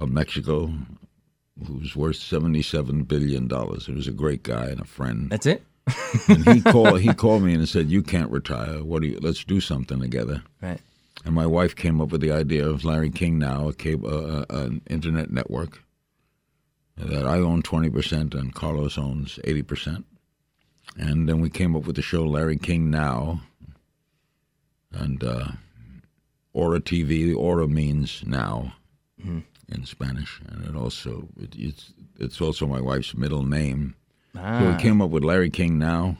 of 0.00 0.08
Mexico, 0.10 0.72
who's 1.66 1.94
worth 1.94 2.16
seventy-seven 2.16 3.04
billion 3.04 3.46
dollars. 3.46 3.86
He 3.86 3.92
was 3.92 4.08
a 4.08 4.12
great 4.12 4.42
guy 4.42 4.66
and 4.66 4.80
a 4.80 4.84
friend. 4.84 5.30
That's 5.30 5.46
it? 5.46 5.62
And 6.28 6.48
he 6.48 6.60
called 6.60 7.00
he 7.00 7.12
called 7.14 7.42
me 7.42 7.54
and 7.54 7.68
said, 7.68 7.90
"You 7.90 8.02
can't 8.02 8.30
retire. 8.30 8.82
What 8.82 9.02
do 9.02 9.08
you? 9.08 9.18
Let's 9.20 9.44
do 9.44 9.60
something 9.60 10.00
together." 10.00 10.42
Right. 10.60 10.80
And 11.24 11.34
my 11.34 11.46
wife 11.46 11.76
came 11.76 12.00
up 12.00 12.10
with 12.10 12.20
the 12.20 12.32
idea 12.32 12.66
of 12.66 12.84
Larry 12.84 13.10
King 13.10 13.38
Now, 13.38 13.68
a 13.68 13.74
cable, 13.74 14.08
uh, 14.08 14.46
uh, 14.48 14.66
an 14.66 14.80
internet 14.88 15.30
network 15.30 15.82
that 16.96 17.26
I 17.26 17.38
own 17.38 17.62
twenty 17.62 17.90
percent 17.90 18.34
and 18.34 18.54
Carlos 18.54 18.96
owns 18.98 19.38
eighty 19.44 19.62
percent. 19.62 20.06
And 20.96 21.28
then 21.28 21.40
we 21.40 21.50
came 21.50 21.76
up 21.76 21.86
with 21.86 21.96
the 21.96 22.02
show 22.02 22.24
Larry 22.24 22.56
King 22.56 22.90
Now, 22.90 23.42
and 24.92 25.22
uh, 25.22 25.48
Ora 26.52 26.80
TV. 26.80 27.36
Ora 27.36 27.68
means 27.68 28.22
now 28.26 28.74
in 29.68 29.84
Spanish, 29.84 30.40
and 30.48 30.64
it 30.64 30.74
also 30.76 31.28
it, 31.40 31.54
it's 31.56 31.92
it's 32.18 32.40
also 32.40 32.66
my 32.66 32.80
wife's 32.80 33.14
middle 33.14 33.44
name. 33.44 33.94
So 34.34 34.40
Ah, 34.42 34.72
we 34.76 34.82
came 34.82 35.02
up 35.02 35.10
with 35.10 35.24
Larry 35.24 35.50
King 35.50 35.78
now, 35.78 36.16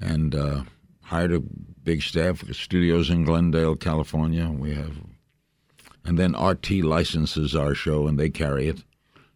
and 0.00 0.34
uh, 0.34 0.62
hired 1.02 1.32
a 1.32 1.40
big 1.40 2.02
staff. 2.02 2.42
Studios 2.54 3.10
in 3.10 3.24
Glendale, 3.24 3.76
California. 3.76 4.48
We 4.48 4.74
have, 4.74 4.96
and 6.04 6.18
then 6.18 6.32
RT 6.34 6.70
licenses 6.82 7.54
our 7.54 7.74
show, 7.74 8.06
and 8.06 8.18
they 8.18 8.30
carry 8.30 8.68
it. 8.68 8.82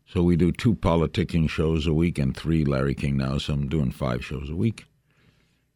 So 0.06 0.22
we 0.22 0.36
do 0.36 0.50
two 0.50 0.74
politicking 0.74 1.48
shows 1.48 1.86
a 1.86 1.92
week 1.92 2.18
and 2.18 2.36
three 2.36 2.64
Larry 2.64 2.94
King 2.94 3.16
now. 3.18 3.38
So 3.38 3.52
I'm 3.52 3.68
doing 3.68 3.90
five 3.92 4.24
shows 4.24 4.50
a 4.50 4.56
week, 4.56 4.86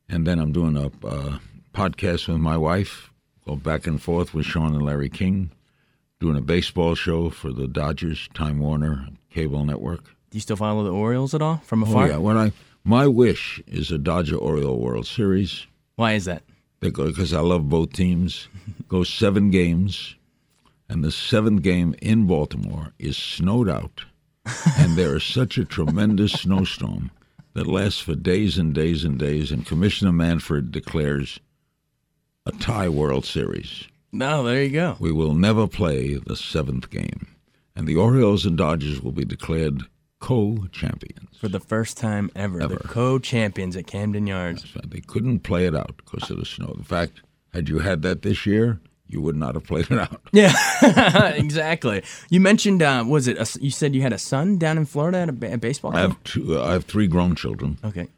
and 0.09 0.27
then 0.27 0.38
I'm 0.38 0.53
doing 0.53 0.77
a 0.77 0.87
uh, 1.07 1.38
podcast 1.73 2.29
with 2.29 2.38
my 2.38 2.57
wife, 2.57 3.11
go 3.47 3.57
back 3.57 3.87
and 3.87 4.01
forth 4.03 4.33
with 4.33 4.47
Shawn 4.47 4.75
and 4.75 4.85
Larry 4.85 5.11
King, 5.11 5.51
doing 6.18 6.37
a 6.37 6.40
baseball 6.40 6.94
show 6.94 7.29
for 7.31 7.53
the 7.53 7.68
Dodgers, 7.68 8.29
Time 8.35 8.59
Warner 8.59 9.09
cable 9.31 9.64
network. 9.64 10.16
Do 10.35 10.38
you 10.38 10.40
still 10.40 10.57
follow 10.57 10.83
the 10.83 10.90
Orioles 10.90 11.33
at 11.33 11.40
all 11.42 11.59
from 11.59 11.85
afar? 11.85 12.07
Oh 12.07 12.09
yeah, 12.09 12.16
when 12.16 12.37
I 12.37 12.51
my 12.83 13.07
wish 13.07 13.62
is 13.68 13.92
a 13.92 13.99
Dodger 13.99 14.35
Oriole 14.35 14.81
World 14.81 15.07
Series 15.07 15.68
Why 15.94 16.14
is 16.14 16.25
that? 16.25 16.42
because 16.81 17.33
I 17.33 17.38
love 17.38 17.68
both 17.68 17.92
teams. 17.92 18.49
Go 18.88 19.05
seven 19.05 19.53
games, 19.53 20.16
and 20.88 21.05
the 21.05 21.12
seventh 21.12 21.62
game 21.62 21.94
in 22.03 22.27
Baltimore 22.27 22.92
is 22.99 23.16
snowed 23.16 23.68
out, 23.68 24.07
and 24.77 24.97
there 24.97 25.14
is 25.14 25.23
such 25.23 25.57
a 25.57 25.64
tremendous 25.64 26.33
snowstorm 26.42 27.12
that 27.53 27.68
lasts 27.68 28.01
for 28.01 28.16
days 28.16 28.59
and 28.59 28.75
days 28.75 29.05
and 29.05 29.16
days. 29.16 29.53
And 29.53 29.64
Commissioner 29.64 30.11
Manfred 30.11 30.73
declares 30.73 31.38
a 32.44 32.51
tie 32.51 32.88
World 32.88 33.25
Series. 33.25 33.85
No, 34.11 34.42
there 34.42 34.64
you 34.64 34.70
go. 34.70 34.97
We 34.99 35.12
will 35.12 35.35
never 35.35 35.68
play 35.68 36.16
the 36.16 36.35
seventh 36.35 36.90
game, 36.90 37.29
and 37.77 37.87
the 37.87 37.94
Orioles 37.94 38.44
and 38.44 38.59
Dodgers 38.59 39.01
will 39.01 39.12
be 39.12 39.25
declared 39.25 39.85
co-champions. 40.25 41.37
For 41.39 41.49
the 41.49 41.61
first 41.61 41.97
time 41.97 42.31
ever, 42.35 42.61
Ever. 42.63 42.75
the 42.77 42.89
co-champions 42.89 43.77
at 43.77 43.87
Camden 43.87 44.27
Yards. 44.27 44.65
So 44.73 44.81
they 44.87 45.01
couldn't 45.01 45.41
play 45.41 45.67
it 45.67 45.75
out 45.75 45.97
because 45.99 46.31
of 46.31 46.39
the 46.39 46.45
snow. 46.47 46.73
In 46.77 46.83
fact, 46.83 47.23
had 47.53 47.69
you 47.69 47.79
had 47.81 48.03
that 48.03 48.23
this 48.23 48.47
year, 48.47 48.81
you 49.07 49.21
would 49.21 49.37
not 49.37 49.55
have 49.55 49.65
played 49.65 49.91
it 49.91 49.99
out. 49.99 50.21
Yeah, 50.33 51.29
exactly. 51.35 52.03
You 52.31 52.41
mentioned, 52.41 52.83
uh, 52.83 53.05
was 53.07 53.29
it? 53.29 53.37
A, 53.39 53.47
you 53.61 53.71
said 53.71 53.95
you 53.95 54.03
had 54.03 54.13
a 54.13 54.19
son 54.19 54.59
down 54.59 54.79
in 54.79 54.87
Florida 54.87 55.19
at 55.19 55.29
a, 55.29 55.33
ba- 55.33 55.53
a 55.55 55.59
baseball. 55.59 55.95
I 55.95 56.01
have 56.01 56.17
two. 56.25 56.59
Uh, 56.59 56.65
I 56.65 56.73
have 56.73 56.85
three 56.87 57.07
grown 57.07 57.35
children, 57.37 57.79
Okay. 57.85 58.09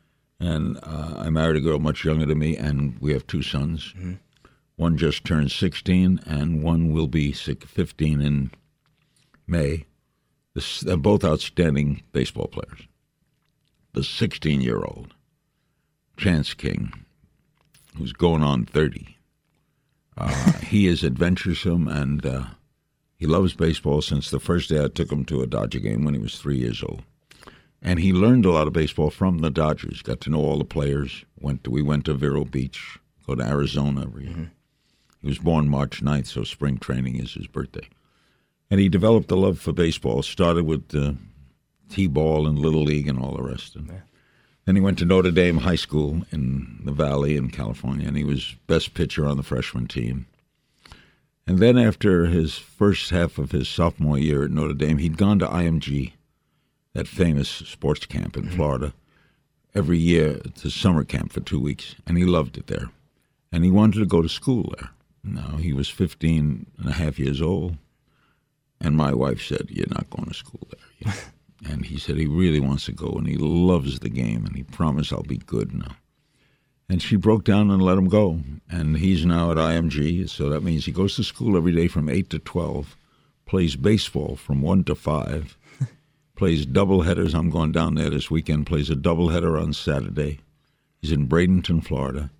and 0.40 0.78
uh, 0.82 1.14
I 1.18 1.28
married 1.30 1.56
a 1.56 1.60
girl 1.60 1.78
much 1.80 2.04
younger 2.04 2.24
than 2.26 2.38
me, 2.38 2.56
and 2.56 2.96
we 3.00 3.12
have 3.12 3.26
two 3.26 3.42
sons. 3.42 3.92
One 4.76 4.96
just 4.96 5.24
turned 5.24 5.50
16, 5.50 6.20
and 6.26 6.62
one 6.62 6.92
will 6.92 7.06
be 7.08 7.32
15 7.32 8.20
in 8.20 8.50
May. 9.46 9.84
This, 10.56 10.80
they're 10.80 10.96
both 10.96 11.22
outstanding 11.22 12.02
baseball 12.12 12.46
players. 12.46 12.88
The 13.92 14.02
16 14.02 14.62
year 14.62 14.78
old, 14.78 15.12
Chance 16.16 16.54
King, 16.54 16.94
who's 17.98 18.14
going 18.14 18.42
on 18.42 18.64
30. 18.64 19.18
Uh, 20.16 20.52
he 20.52 20.86
is 20.86 21.04
adventuresome 21.04 21.88
and 21.88 22.24
uh, 22.24 22.44
he 23.18 23.26
loves 23.26 23.52
baseball 23.52 24.00
since 24.00 24.30
the 24.30 24.40
first 24.40 24.70
day 24.70 24.82
I 24.82 24.88
took 24.88 25.12
him 25.12 25.26
to 25.26 25.42
a 25.42 25.46
Dodger 25.46 25.78
game 25.78 26.06
when 26.06 26.14
he 26.14 26.20
was 26.20 26.38
three 26.38 26.56
years 26.56 26.82
old. 26.82 27.02
And 27.82 27.98
he 27.98 28.14
learned 28.14 28.46
a 28.46 28.50
lot 28.52 28.66
of 28.66 28.72
baseball 28.72 29.10
from 29.10 29.40
the 29.40 29.50
Dodgers. 29.50 30.00
Got 30.00 30.22
to 30.22 30.30
know 30.30 30.40
all 30.40 30.56
the 30.56 30.64
players. 30.64 31.26
Went 31.38 31.64
to, 31.64 31.70
we 31.70 31.82
went 31.82 32.06
to 32.06 32.14
Vero 32.14 32.46
Beach, 32.46 32.98
go 33.26 33.34
to 33.34 33.46
Arizona 33.46 34.04
every 34.04 34.24
year. 34.24 34.32
Mm-hmm. 34.32 34.44
He 35.20 35.28
was 35.28 35.38
born 35.38 35.68
March 35.68 36.02
9th, 36.02 36.28
so 36.28 36.44
spring 36.44 36.78
training 36.78 37.16
is 37.16 37.34
his 37.34 37.46
birthday. 37.46 37.86
And 38.70 38.80
he 38.80 38.88
developed 38.88 39.30
a 39.30 39.36
love 39.36 39.58
for 39.60 39.72
baseball. 39.72 40.22
Started 40.22 40.64
with 40.64 40.94
uh, 40.94 41.12
t-ball 41.88 42.46
and 42.46 42.58
little 42.58 42.82
league 42.82 43.08
and 43.08 43.18
all 43.18 43.34
the 43.34 43.42
rest. 43.42 43.76
And 43.76 44.02
then 44.64 44.74
he 44.74 44.82
went 44.82 44.98
to 44.98 45.04
Notre 45.04 45.30
Dame 45.30 45.58
High 45.58 45.76
School 45.76 46.22
in 46.32 46.80
the 46.84 46.92
Valley 46.92 47.36
in 47.36 47.50
California, 47.50 48.08
and 48.08 48.16
he 48.16 48.24
was 48.24 48.56
best 48.66 48.94
pitcher 48.94 49.26
on 49.26 49.36
the 49.36 49.42
freshman 49.42 49.86
team. 49.86 50.26
And 51.46 51.60
then 51.60 51.78
after 51.78 52.26
his 52.26 52.58
first 52.58 53.10
half 53.10 53.38
of 53.38 53.52
his 53.52 53.68
sophomore 53.68 54.18
year 54.18 54.42
at 54.42 54.50
Notre 54.50 54.74
Dame, 54.74 54.98
he'd 54.98 55.16
gone 55.16 55.38
to 55.38 55.46
IMG, 55.46 56.12
that 56.92 57.06
famous 57.06 57.48
sports 57.48 58.04
camp 58.06 58.36
in 58.36 58.44
mm-hmm. 58.44 58.56
Florida, 58.56 58.92
every 59.72 59.98
year 59.98 60.40
to 60.56 60.70
summer 60.70 61.04
camp 61.04 61.32
for 61.32 61.40
two 61.40 61.60
weeks, 61.60 61.94
and 62.06 62.18
he 62.18 62.24
loved 62.24 62.56
it 62.56 62.66
there. 62.66 62.90
And 63.52 63.62
he 63.62 63.70
wanted 63.70 64.00
to 64.00 64.06
go 64.06 64.22
to 64.22 64.28
school 64.28 64.74
there. 64.76 64.90
Now, 65.22 65.58
he 65.58 65.72
was 65.72 65.88
15 65.88 66.66
and 66.78 66.88
a 66.88 66.92
half 66.92 67.18
years 67.18 67.40
old, 67.40 67.76
and 68.80 68.96
my 68.96 69.12
wife 69.14 69.42
said, 69.42 69.66
You're 69.68 69.86
not 69.88 70.10
going 70.10 70.28
to 70.28 70.34
school 70.34 70.68
there. 70.70 71.14
and 71.70 71.84
he 71.84 71.98
said 71.98 72.16
he 72.16 72.26
really 72.26 72.60
wants 72.60 72.84
to 72.86 72.92
go, 72.92 73.10
and 73.10 73.26
he 73.26 73.36
loves 73.36 74.00
the 74.00 74.08
game, 74.08 74.44
and 74.44 74.56
he 74.56 74.62
promised 74.62 75.12
I'll 75.12 75.22
be 75.22 75.38
good 75.38 75.74
now. 75.74 75.96
And 76.88 77.02
she 77.02 77.16
broke 77.16 77.44
down 77.44 77.70
and 77.70 77.82
let 77.82 77.98
him 77.98 78.08
go. 78.08 78.40
And 78.70 78.98
he's 78.98 79.26
now 79.26 79.50
at 79.50 79.56
IMG, 79.56 80.28
so 80.28 80.48
that 80.50 80.62
means 80.62 80.84
he 80.84 80.92
goes 80.92 81.16
to 81.16 81.24
school 81.24 81.56
every 81.56 81.72
day 81.72 81.88
from 81.88 82.08
8 82.08 82.30
to 82.30 82.38
12, 82.38 82.96
plays 83.44 83.76
baseball 83.76 84.36
from 84.36 84.62
1 84.62 84.84
to 84.84 84.94
5, 84.94 85.58
plays 86.36 86.66
double 86.66 87.02
headers. 87.02 87.34
I'm 87.34 87.50
going 87.50 87.72
down 87.72 87.94
there 87.94 88.10
this 88.10 88.30
weekend, 88.30 88.66
plays 88.66 88.90
a 88.90 88.96
double 88.96 89.30
header 89.30 89.58
on 89.58 89.72
Saturday. 89.72 90.40
He's 91.00 91.12
in 91.12 91.28
Bradenton, 91.28 91.84
Florida, 91.84 92.30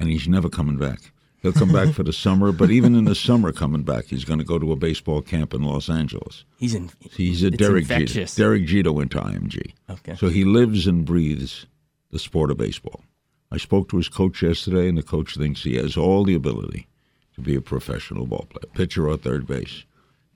and 0.00 0.08
he's 0.08 0.28
never 0.28 0.48
coming 0.48 0.78
back. 0.78 1.11
He'll 1.42 1.52
come 1.52 1.72
back 1.72 1.92
for 1.92 2.04
the 2.04 2.12
summer, 2.12 2.52
but 2.52 2.70
even 2.70 2.94
in 2.94 3.04
the 3.04 3.16
summer 3.16 3.50
coming 3.50 3.82
back, 3.82 4.04
he's 4.06 4.24
going 4.24 4.38
to 4.38 4.44
go 4.44 4.60
to 4.60 4.70
a 4.70 4.76
baseball 4.76 5.20
camp 5.20 5.52
in 5.52 5.64
Los 5.64 5.90
Angeles. 5.90 6.44
He's 6.56 6.72
in. 6.72 6.90
He's 7.00 7.42
a 7.42 7.50
Derek 7.50 7.82
infectious. 7.82 8.36
Jeter. 8.36 8.42
Derek 8.42 8.66
Jeter 8.66 8.92
went 8.92 9.10
to 9.10 9.20
IMG. 9.20 9.72
Okay. 9.90 10.14
So 10.14 10.28
he 10.28 10.44
lives 10.44 10.86
and 10.86 11.04
breathes 11.04 11.66
the 12.12 12.20
sport 12.20 12.52
of 12.52 12.58
baseball. 12.58 13.02
I 13.50 13.56
spoke 13.56 13.88
to 13.88 13.96
his 13.96 14.08
coach 14.08 14.40
yesterday, 14.42 14.88
and 14.88 14.96
the 14.96 15.02
coach 15.02 15.36
thinks 15.36 15.64
he 15.64 15.74
has 15.76 15.96
all 15.96 16.24
the 16.24 16.34
ability 16.34 16.86
to 17.34 17.40
be 17.40 17.56
a 17.56 17.60
professional 17.60 18.26
ball 18.26 18.46
player, 18.48 18.72
pitcher 18.72 19.08
or 19.08 19.16
third 19.16 19.46
base. 19.46 19.84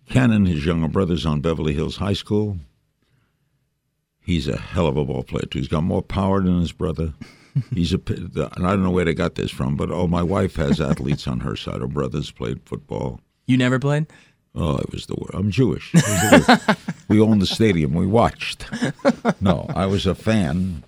Cannon, 0.09 0.45
his 0.45 0.67
younger 0.67 0.89
brother's 0.89 1.25
on 1.25 1.41
Beverly 1.41 1.75
Hills 1.75 1.97
High 1.97 2.15
School. 2.15 2.59
He's 4.27 4.49
a 4.49 4.59
hell 4.59 4.89
of 4.89 4.97
a 4.97 5.05
ball 5.05 5.23
player 5.23 5.47
too. 5.47 5.61
He's 5.61 5.69
got 5.69 5.85
more 5.85 6.03
power 6.03 6.43
than 6.43 6.61
his 6.61 6.73
brother. 6.73 7.15
He's 7.73 7.95
a, 7.95 8.01
and 8.09 8.67
I 8.67 8.71
don't 8.71 8.83
know 8.83 8.91
where 8.91 9.05
they 9.05 9.15
got 9.15 9.37
this 9.37 9.53
from, 9.53 9.77
but 9.77 9.89
oh, 9.91 10.09
my 10.09 10.23
wife 10.23 10.57
has 10.57 10.81
athletes 10.81 11.29
on 11.29 11.41
her 11.41 11.55
side. 11.55 11.81
Her 11.81 11.87
brothers 11.87 12.33
played 12.33 12.61
football. 12.65 13.21
You 13.47 13.57
never 13.57 13.79
played? 13.79 14.07
Oh, 14.57 14.79
it 14.79 14.91
was 14.91 15.07
the 15.07 15.15
worst. 15.15 15.33
I'm 15.33 15.53
Jewish. 15.53 15.95
we 17.09 17.21
owned 17.21 17.41
the 17.41 17.47
stadium. 17.47 17.95
We 17.95 18.07
watched. 18.07 18.67
No, 19.41 19.67
I 19.75 19.87
was 19.87 20.07
a 20.07 20.15
fan. 20.15 20.83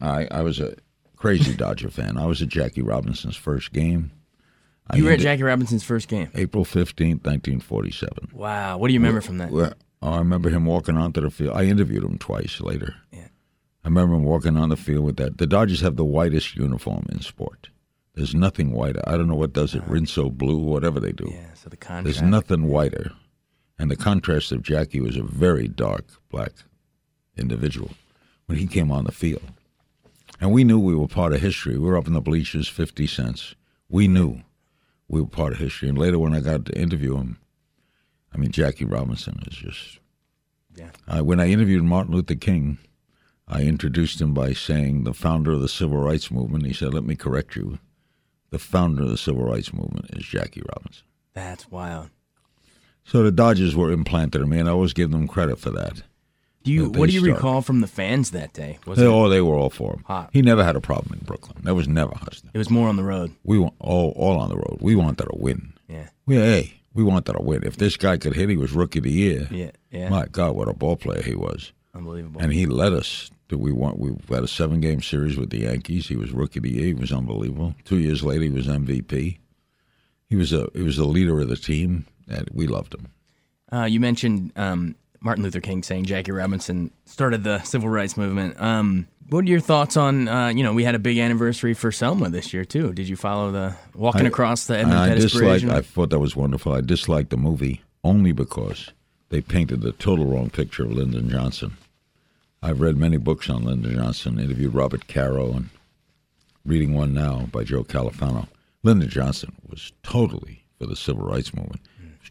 I, 0.00 0.28
I 0.30 0.42
was 0.42 0.60
a 0.60 0.76
crazy 1.16 1.54
Dodger 1.54 1.90
fan. 1.90 2.16
I 2.16 2.26
was 2.26 2.42
at 2.42 2.48
Jackie 2.48 2.82
Robinson's 2.82 3.36
first 3.36 3.72
game. 3.72 4.12
I 4.88 4.96
you 4.96 5.04
were 5.04 5.10
at 5.10 5.20
Jackie 5.20 5.42
Robinson's 5.42 5.82
first 5.82 6.08
game? 6.08 6.30
April 6.34 6.64
15th, 6.64 7.24
1947. 7.24 8.30
Wow. 8.32 8.78
What 8.78 8.88
do 8.88 8.94
you 8.94 9.00
remember 9.00 9.20
from 9.20 9.38
that? 9.38 9.74
Oh, 10.04 10.12
I 10.12 10.18
remember 10.18 10.50
him 10.50 10.66
walking 10.66 10.98
onto 10.98 11.22
the 11.22 11.30
field. 11.30 11.56
I 11.56 11.64
interviewed 11.64 12.04
him 12.04 12.18
twice 12.18 12.60
later. 12.60 12.94
Yeah. 13.10 13.28
I 13.82 13.88
remember 13.88 14.14
him 14.16 14.24
walking 14.24 14.58
on 14.58 14.68
the 14.68 14.76
field 14.76 15.02
with 15.02 15.16
that. 15.16 15.38
The 15.38 15.46
Dodgers 15.46 15.80
have 15.80 15.96
the 15.96 16.04
whitest 16.04 16.56
uniform 16.56 17.06
in 17.10 17.22
sport. 17.22 17.70
There's 18.14 18.34
nothing 18.34 18.72
whiter. 18.72 19.00
I 19.06 19.16
don't 19.16 19.28
know 19.28 19.34
what 19.34 19.54
does 19.54 19.74
it, 19.74 19.82
uh, 19.82 19.86
Rinso 19.86 20.30
blue, 20.30 20.58
whatever 20.58 21.00
they 21.00 21.12
do. 21.12 21.30
Yeah, 21.32 21.54
so 21.54 21.70
the 21.70 21.78
contrast. 21.78 22.04
There's 22.04 22.30
nothing 22.30 22.68
whiter. 22.68 23.12
And 23.78 23.90
the 23.90 23.96
contrast 23.96 24.52
of 24.52 24.62
Jackie 24.62 25.00
was 25.00 25.16
a 25.16 25.22
very 25.22 25.68
dark 25.68 26.04
black 26.30 26.52
individual 27.36 27.90
when 28.44 28.58
he 28.58 28.66
came 28.66 28.92
on 28.92 29.04
the 29.04 29.12
field. 29.12 29.42
And 30.38 30.52
we 30.52 30.64
knew 30.64 30.78
we 30.78 30.94
were 30.94 31.08
part 31.08 31.32
of 31.32 31.40
history. 31.40 31.78
We 31.78 31.86
were 31.86 31.96
up 31.96 32.06
in 32.06 32.12
the 32.12 32.20
bleachers, 32.20 32.68
50 32.68 33.06
cents. 33.06 33.54
We 33.88 34.06
knew 34.06 34.42
we 35.08 35.22
were 35.22 35.26
part 35.26 35.54
of 35.54 35.60
history. 35.60 35.88
And 35.88 35.96
later, 35.96 36.18
when 36.18 36.34
I 36.34 36.40
got 36.40 36.66
to 36.66 36.78
interview 36.78 37.16
him, 37.16 37.38
I 38.34 38.38
mean, 38.38 38.50
Jackie 38.50 38.84
Robinson 38.84 39.42
is 39.46 39.56
just. 39.56 39.98
Yeah. 40.74 40.90
Uh, 41.06 41.22
when 41.22 41.38
I 41.38 41.50
interviewed 41.50 41.84
Martin 41.84 42.14
Luther 42.14 42.34
King, 42.34 42.78
I 43.46 43.62
introduced 43.62 44.20
him 44.20 44.34
by 44.34 44.52
saying 44.52 45.04
the 45.04 45.14
founder 45.14 45.52
of 45.52 45.60
the 45.60 45.68
civil 45.68 45.98
rights 45.98 46.30
movement. 46.30 46.66
He 46.66 46.72
said, 46.72 46.92
"Let 46.92 47.04
me 47.04 47.14
correct 47.14 47.54
you. 47.54 47.78
The 48.50 48.58
founder 48.58 49.02
of 49.04 49.10
the 49.10 49.18
civil 49.18 49.44
rights 49.44 49.72
movement 49.72 50.06
is 50.16 50.24
Jackie 50.24 50.62
Robinson." 50.74 51.04
That's 51.32 51.70
wild. 51.70 52.10
So 53.04 53.22
the 53.22 53.30
Dodgers 53.30 53.76
were 53.76 53.92
implanted 53.92 54.42
in 54.42 54.48
me, 54.48 54.58
and 54.58 54.68
I 54.68 54.72
always 54.72 54.94
give 54.94 55.10
them 55.10 55.28
credit 55.28 55.58
for 55.58 55.70
that. 55.70 56.02
Do 56.64 56.72
you? 56.72 56.88
What 56.88 57.10
do 57.10 57.14
you 57.14 57.20
started. 57.20 57.34
recall 57.34 57.60
from 57.60 57.82
the 57.82 57.86
fans 57.86 58.30
that 58.30 58.54
day? 58.54 58.78
Was 58.86 58.98
they, 58.98 59.06
oh, 59.06 59.28
they 59.28 59.42
were 59.42 59.54
all 59.54 59.68
for 59.68 59.92
him. 59.92 60.04
Hot. 60.06 60.30
He 60.32 60.40
never 60.40 60.64
had 60.64 60.76
a 60.76 60.80
problem 60.80 61.18
in 61.18 61.26
Brooklyn. 61.26 61.58
That 61.62 61.74
was 61.74 61.86
never 61.86 62.14
hostile. 62.14 62.50
It 62.54 62.58
was 62.58 62.70
more 62.70 62.88
on 62.88 62.96
the 62.96 63.04
road. 63.04 63.32
We 63.44 63.58
want 63.58 63.74
all 63.78 64.14
all 64.16 64.38
on 64.38 64.48
the 64.48 64.56
road. 64.56 64.78
We 64.80 64.96
wanted 64.96 65.24
to 65.24 65.30
win. 65.34 65.74
Yeah. 65.88 66.08
We 66.24 66.36
hey, 66.36 66.80
we 66.94 67.02
wanted 67.02 67.32
to 67.32 67.42
win. 67.42 67.64
If 67.64 67.76
this 67.76 67.96
guy 67.96 68.16
could 68.16 68.34
hit, 68.34 68.48
he 68.48 68.56
was 68.56 68.72
rookie 68.72 69.00
of 69.00 69.04
the 69.04 69.10
year. 69.10 69.48
Yeah. 69.50 69.70
Yeah. 69.90 70.08
My 70.08 70.26
God, 70.26 70.56
what 70.56 70.68
a 70.68 70.72
ball 70.72 70.96
player 70.96 71.22
he 71.22 71.34
was. 71.34 71.72
Unbelievable. 71.94 72.40
And 72.40 72.52
he 72.52 72.66
led 72.66 72.92
us. 72.92 73.30
To, 73.48 73.58
we 73.58 73.72
want 73.72 73.98
we 73.98 74.16
had 74.30 74.44
a 74.44 74.48
seven 74.48 74.80
game 74.80 75.02
series 75.02 75.36
with 75.36 75.50
the 75.50 75.60
Yankees. 75.60 76.08
He 76.08 76.16
was 76.16 76.32
rookie 76.32 76.60
of 76.60 76.62
the 76.62 76.72
year. 76.72 76.86
He 76.86 76.94
was 76.94 77.12
unbelievable. 77.12 77.74
Two 77.84 77.98
years 77.98 78.22
later, 78.22 78.44
he 78.44 78.50
was 78.50 78.66
MVP. 78.66 79.38
He 80.30 80.36
was 80.36 80.52
a 80.52 80.68
he 80.72 80.82
was 80.82 80.96
the 80.96 81.04
leader 81.04 81.40
of 81.40 81.48
the 81.48 81.56
team, 81.56 82.06
and 82.26 82.48
we 82.52 82.66
loved 82.66 82.94
him. 82.94 83.08
Uh, 83.70 83.84
you 83.84 84.00
mentioned 84.00 84.52
um, 84.56 84.94
Martin 85.24 85.42
Luther 85.42 85.60
King 85.60 85.82
saying 85.82 86.04
Jackie 86.04 86.32
Robinson 86.32 86.90
started 87.06 87.42
the 87.42 87.60
civil 87.62 87.88
rights 87.88 88.16
movement. 88.16 88.60
Um, 88.60 89.08
what 89.30 89.44
are 89.44 89.48
your 89.48 89.58
thoughts 89.58 89.96
on? 89.96 90.28
Uh, 90.28 90.48
you 90.48 90.62
know, 90.62 90.74
we 90.74 90.84
had 90.84 90.94
a 90.94 90.98
big 90.98 91.18
anniversary 91.18 91.72
for 91.72 91.90
Selma 91.90 92.28
this 92.28 92.52
year 92.52 92.64
too. 92.64 92.92
Did 92.92 93.08
you 93.08 93.16
follow 93.16 93.50
the 93.50 93.74
walking 93.94 94.26
I, 94.26 94.28
across 94.28 94.66
the 94.66 94.76
Edmund 94.76 94.98
I, 94.98 95.08
Pettus 95.08 95.32
disliked, 95.32 95.64
I 95.64 95.80
thought 95.80 96.10
that 96.10 96.18
was 96.18 96.36
wonderful. 96.36 96.74
I 96.74 96.82
disliked 96.82 97.30
the 97.30 97.38
movie 97.38 97.80
only 98.04 98.32
because 98.32 98.90
they 99.30 99.40
painted 99.40 99.80
the 99.80 99.92
total 99.92 100.26
wrong 100.26 100.50
picture 100.50 100.84
of 100.84 100.92
Lyndon 100.92 101.30
Johnson. 101.30 101.78
I've 102.62 102.82
read 102.82 102.98
many 102.98 103.16
books 103.16 103.48
on 103.48 103.64
Lyndon 103.64 103.94
Johnson. 103.94 104.38
Interviewed 104.38 104.74
Robert 104.74 105.08
Caro 105.08 105.52
and 105.52 105.70
reading 106.66 106.92
one 106.92 107.14
now 107.14 107.48
by 107.50 107.64
Joe 107.64 107.82
Califano. 107.82 108.48
Lyndon 108.82 109.08
Johnson 109.08 109.56
was 109.66 109.92
totally 110.02 110.66
for 110.78 110.86
the 110.86 110.96
civil 110.96 111.24
rights 111.24 111.54
movement 111.54 111.80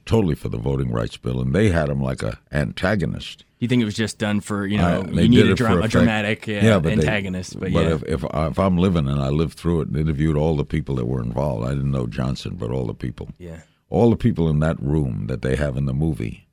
totally 0.06 0.36
for 0.36 0.49
the 0.49 0.58
voting 0.58 0.91
rights 0.91 1.17
bill, 1.17 1.41
and 1.41 1.53
they 1.53 1.69
had 1.69 1.89
him 1.89 2.01
like 2.01 2.23
a 2.23 2.39
antagonist. 2.51 3.45
You 3.60 3.67
think 3.67 3.82
it 3.82 3.86
was 3.86 3.95
just 3.95 4.17
done 4.17 4.41
for 4.41 4.65
you 4.65 4.77
know 4.77 5.06
you 5.06 5.29
need 5.29 5.47
a, 5.47 5.56
dra- 5.56 5.84
a 5.84 5.88
dramatic 5.88 6.47
yeah, 6.47 6.63
yeah, 6.63 6.79
but 6.79 6.91
antagonist, 6.93 7.53
they, 7.53 7.69
but, 7.69 7.73
but 7.73 7.86
yeah. 7.86 7.93
if, 7.93 8.03
if 8.03 8.23
uh, 8.25 8.49
if 8.51 8.60
I'm 8.60 8.77
living 8.77 9.08
and 9.08 9.21
I 9.21 9.29
lived 9.29 9.58
through 9.58 9.82
it 9.82 9.88
and 9.88 9.97
interviewed 9.97 10.36
all 10.36 10.56
the 10.56 10.65
people 10.65 10.95
that 10.95 11.06
were 11.06 11.21
involved, 11.21 11.65
I 11.65 11.69
didn't 11.69 11.91
know 11.91 12.08
Johnson, 12.08 12.56
but 12.56 12.71
all 12.71 12.86
the 12.86 12.93
people, 12.93 13.29
yeah, 13.38 13.62
all 13.89 14.10
the 14.10 14.17
people 14.17 14.49
in 14.49 14.60
that 14.60 14.82
room 14.82 15.27
that 15.27 15.41
they 15.41 15.56
have 15.56 15.77
in 15.77 15.86
the 15.86 15.93
movie, 15.93 16.47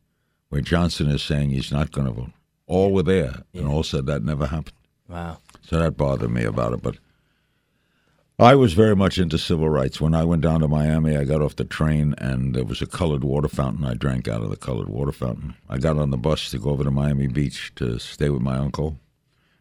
where 0.50 0.61
Johnson 0.61 1.09
is 1.09 1.22
saying 1.22 1.50
he's 1.50 1.72
not 1.72 1.90
going 1.90 2.07
to 2.07 2.12
vote, 2.12 2.31
all 2.66 2.92
were 2.92 3.03
there, 3.03 3.42
yeah. 3.53 3.62
and 3.62 3.70
all 3.70 3.83
said 3.83 4.07
that 4.07 4.22
never 4.22 4.46
happened. 4.46 4.76
Wow. 5.09 5.38
So 5.62 5.79
that 5.81 5.96
bothered 5.96 6.31
me 6.31 6.44
about 6.44 6.72
it, 6.72 6.83
but 6.83 6.98
I 8.40 8.55
was 8.55 8.72
very 8.72 8.96
much 8.96 9.18
into 9.18 9.37
civil 9.37 9.68
rights. 9.68 10.00
When 10.00 10.14
I 10.14 10.24
went 10.24 10.40
down 10.40 10.61
to 10.61 10.68
Miami, 10.68 11.14
I 11.14 11.24
got 11.24 11.42
off 11.42 11.57
the 11.57 11.64
train 11.64 12.14
and 12.16 12.55
there 12.55 12.64
was 12.64 12.81
a 12.81 12.87
colored 12.87 13.22
water 13.22 13.48
fountain. 13.48 13.85
I 13.85 13.92
drank 13.92 14.29
out 14.29 14.40
of 14.40 14.48
the 14.48 14.57
colored 14.57 14.88
water 14.88 15.12
fountain. 15.12 15.57
I 15.68 15.76
got 15.76 15.98
on 15.98 16.09
the 16.09 16.16
bus 16.16 16.50
to 16.53 16.59
go 16.59 16.70
over 16.70 16.83
to 16.83 16.90
Miami 16.90 17.26
Beach 17.26 17.70
to 17.74 17.98
stay 17.98 18.31
with 18.31 18.40
my 18.40 18.57
uncle. 18.57 18.96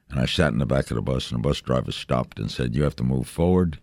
And 0.10 0.18
I 0.18 0.26
sat 0.26 0.54
in 0.54 0.60
the 0.60 0.65
back 0.65 0.89
of 0.92 0.96
the 0.96 1.02
bus, 1.02 1.30
and 1.30 1.44
the 1.44 1.48
bus 1.50 1.60
driver 1.60 1.92
stopped 1.92 2.39
and 2.39 2.50
said, 2.50 2.74
You 2.74 2.84
have 2.84 2.96
to 2.96 3.04
move 3.04 3.28
forward. 3.28 3.80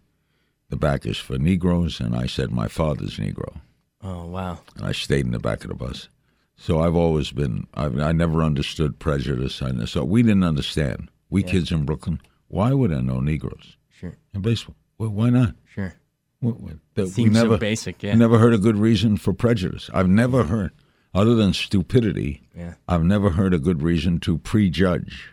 The 0.70 0.76
back 0.76 1.04
is 1.04 1.18
for 1.18 1.36
Negroes. 1.36 2.00
And 2.00 2.16
I 2.16 2.26
said, 2.26 2.50
My 2.50 2.66
father's 2.66 3.18
Negro. 3.18 3.60
Oh, 4.02 4.24
wow. 4.24 4.60
And 4.76 4.86
I 4.86 4.92
stayed 4.92 5.26
in 5.26 5.32
the 5.32 5.38
back 5.38 5.62
of 5.62 5.68
the 5.68 5.76
bus. 5.76 6.08
So 6.56 6.80
I've 6.80 6.96
always 6.96 7.32
been, 7.32 7.66
I've, 7.74 8.00
I 8.00 8.12
never 8.12 8.42
understood 8.42 8.98
prejudice. 8.98 9.60
I, 9.60 9.84
so 9.84 10.04
we 10.04 10.22
didn't 10.22 10.44
understand. 10.44 11.10
We 11.28 11.44
yeah. 11.44 11.50
kids 11.50 11.70
in 11.70 11.84
Brooklyn, 11.84 12.22
why 12.48 12.72
would 12.72 12.94
I 12.94 13.02
know 13.02 13.20
Negroes? 13.20 13.76
Sure. 13.90 14.16
In 14.32 14.40
baseball. 14.40 14.74
Well, 14.98 15.10
why 15.10 15.30
not? 15.30 15.54
Sure. 15.74 15.94
Seems 16.42 17.32
never, 17.32 17.54
so 17.54 17.58
basic, 17.58 18.02
yeah. 18.02 18.14
Never 18.14 18.38
heard 18.38 18.54
a 18.54 18.58
good 18.58 18.76
reason 18.76 19.16
for 19.16 19.32
prejudice. 19.32 19.90
I've 19.92 20.08
never 20.08 20.44
heard. 20.44 20.72
Other 21.14 21.34
than 21.34 21.52
stupidity, 21.54 22.42
Yeah. 22.54 22.74
I've 22.88 23.04
never 23.04 23.30
heard 23.30 23.54
a 23.54 23.58
good 23.58 23.82
reason 23.82 24.20
to 24.20 24.38
prejudge. 24.38 25.30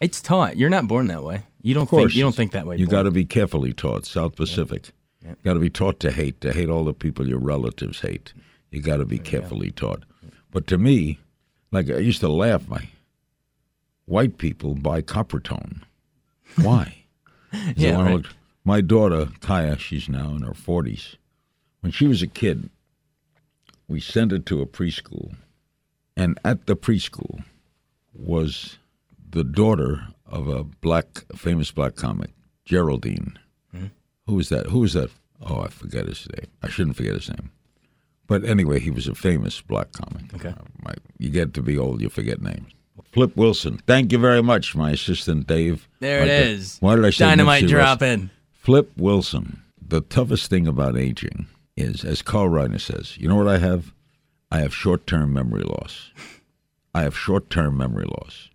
It's 0.00 0.20
taught. 0.22 0.56
You're 0.56 0.70
not 0.70 0.88
born 0.88 1.08
that 1.08 1.22
way. 1.22 1.42
You 1.62 1.74
don't 1.74 1.88
think 1.88 2.14
you 2.14 2.22
don't 2.22 2.34
think 2.34 2.52
that 2.52 2.66
way. 2.66 2.76
You 2.78 2.86
got 2.86 3.02
to 3.02 3.10
be 3.10 3.26
carefully 3.26 3.74
taught. 3.74 4.06
South 4.06 4.34
Pacific. 4.34 4.90
Got 5.44 5.54
to 5.54 5.60
be 5.60 5.68
taught 5.68 6.00
to 6.00 6.10
hate, 6.10 6.40
to 6.40 6.52
hate 6.54 6.70
all 6.70 6.84
the 6.84 6.94
people 6.94 7.28
your 7.28 7.38
relatives 7.38 8.00
hate. 8.00 8.32
You 8.70 8.80
got 8.80 8.96
to 8.96 9.04
be 9.04 9.18
carefully 9.18 9.70
taught. 9.70 10.04
But 10.50 10.66
to 10.68 10.78
me, 10.78 11.18
like 11.70 11.90
I 11.90 11.98
used 11.98 12.20
to 12.20 12.28
laugh, 12.28 12.66
my 12.66 12.88
white 14.06 14.38
people 14.38 14.74
buy 14.74 15.02
Coppertone. 15.02 15.82
Why? 16.56 16.96
Yeah, 17.74 17.90
it 17.90 17.96
one 17.96 18.06
of 18.06 18.12
right. 18.24 18.32
My 18.64 18.80
daughter 18.80 19.26
Chaia, 19.40 19.78
she's 19.78 20.08
now 20.08 20.30
in 20.30 20.42
her 20.42 20.54
forties. 20.54 21.16
When 21.80 21.92
she 21.92 22.06
was 22.06 22.22
a 22.22 22.26
kid, 22.26 22.68
we 23.88 24.00
sent 24.00 24.32
her 24.32 24.38
to 24.38 24.60
a 24.60 24.66
preschool, 24.66 25.34
and 26.16 26.38
at 26.44 26.66
the 26.66 26.76
preschool 26.76 27.42
was 28.12 28.78
the 29.30 29.44
daughter 29.44 30.08
of 30.26 30.46
a 30.48 30.64
black, 30.64 31.24
famous 31.34 31.70
black 31.70 31.96
comic, 31.96 32.30
Geraldine. 32.64 33.38
Who 34.26 34.36
was 34.36 34.48
that? 34.50 34.66
Who 34.66 34.80
was 34.80 34.92
that? 34.92 35.10
Oh, 35.42 35.62
I 35.62 35.68
forget 35.68 36.06
his 36.06 36.28
name. 36.36 36.46
I 36.62 36.68
shouldn't 36.68 36.96
forget 36.96 37.14
his 37.14 37.28
name. 37.28 37.50
But 38.28 38.44
anyway, 38.44 38.78
he 38.78 38.90
was 38.90 39.08
a 39.08 39.14
famous 39.14 39.60
black 39.60 39.90
comic. 39.90 40.32
Okay. 40.34 40.50
Uh, 40.50 40.62
my, 40.84 40.94
you 41.18 41.30
get 41.30 41.52
to 41.54 41.62
be 41.62 41.76
old, 41.76 42.00
you 42.00 42.08
forget 42.08 42.40
names. 42.40 42.70
Flip 43.10 43.36
Wilson. 43.36 43.80
Thank 43.88 44.12
you 44.12 44.18
very 44.18 44.42
much, 44.42 44.76
my 44.76 44.90
assistant 44.92 45.48
Dave. 45.48 45.88
There 45.98 46.20
Right 46.20 46.28
it 46.28 46.46
is. 46.48 46.76
Why 46.78 46.94
did 46.94 47.04
I 47.04 47.10
say 47.10 47.24
Dynamite 47.24 47.64
Nipsey 47.64 47.68
drop 47.68 48.02
in. 48.02 48.30
Flip 48.60 48.90
Wilson. 48.98 49.62
The 49.80 50.02
toughest 50.02 50.50
thing 50.50 50.66
about 50.66 50.94
aging 50.94 51.46
is, 51.78 52.04
as 52.04 52.20
Carl 52.20 52.50
Reiner 52.50 52.78
says, 52.78 53.16
you 53.16 53.26
know 53.26 53.36
what 53.36 53.48
I 53.48 53.56
have? 53.56 53.94
I 54.50 54.58
have 54.58 54.74
short 54.74 55.06
term 55.06 55.32
memory 55.32 55.62
loss. 55.62 56.10
I 56.94 57.00
have 57.02 57.16
short 57.16 57.48
term 57.48 57.78
memory 57.78 58.04
loss. 58.04 58.50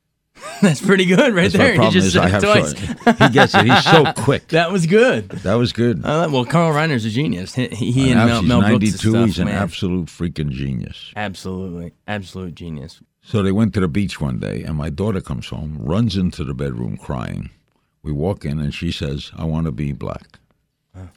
That's 0.62 0.80
pretty 0.80 1.04
good 1.04 1.34
right 1.34 1.52
That's 1.52 1.54
there. 1.56 1.72
my 1.72 1.76
problem 1.76 1.94
you 1.94 2.00
just 2.00 2.06
is 2.06 2.12
said 2.14 2.22
I 2.22 2.28
have 2.30 2.42
twice. 2.42 2.74
short. 2.74 3.18
He 3.18 3.28
gets 3.28 3.54
it. 3.54 3.66
He's 3.66 3.84
so 3.84 4.10
quick. 4.16 4.48
That 4.48 4.72
was 4.72 4.86
good. 4.86 5.28
That 5.28 5.56
was 5.56 5.74
good. 5.74 6.02
Uh, 6.06 6.30
well, 6.32 6.46
Carl 6.46 6.72
Reiner's 6.72 7.04
a 7.04 7.10
genius. 7.10 7.54
He, 7.54 7.66
he 7.68 8.10
and 8.10 8.18
An 8.20 8.26
Mel, 8.28 8.42
Mel 8.42 8.60
Brooks 8.60 8.72
92. 8.72 9.10
stuff, 9.10 9.26
he's 9.26 9.38
an 9.40 9.44
man. 9.48 9.56
absolute 9.62 10.06
freaking 10.06 10.48
genius. 10.50 11.12
Absolutely, 11.16 11.92
absolute 12.08 12.54
genius. 12.54 13.02
So 13.22 13.42
they 13.42 13.52
went 13.52 13.74
to 13.74 13.80
the 13.80 13.88
beach 13.88 14.18
one 14.22 14.38
day, 14.38 14.62
and 14.62 14.78
my 14.78 14.88
daughter 14.88 15.20
comes 15.20 15.48
home, 15.48 15.76
runs 15.78 16.16
into 16.16 16.44
the 16.44 16.54
bedroom 16.54 16.96
crying. 16.96 17.50
We 18.02 18.12
walk 18.12 18.44
in, 18.44 18.58
and 18.58 18.74
she 18.74 18.90
says, 18.92 19.30
I 19.36 19.44
want 19.44 19.66
to 19.66 19.72
be 19.72 19.92
black. 19.92 20.38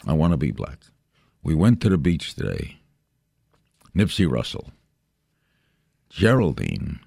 I 0.05 0.13
want 0.13 0.31
to 0.31 0.37
be 0.37 0.51
black. 0.51 0.79
We 1.41 1.55
went 1.55 1.81
to 1.81 1.89
the 1.89 1.97
beach 1.97 2.35
today. 2.35 2.77
Nipsey 3.95 4.29
Russell. 4.29 4.71
Geraldine 6.09 6.99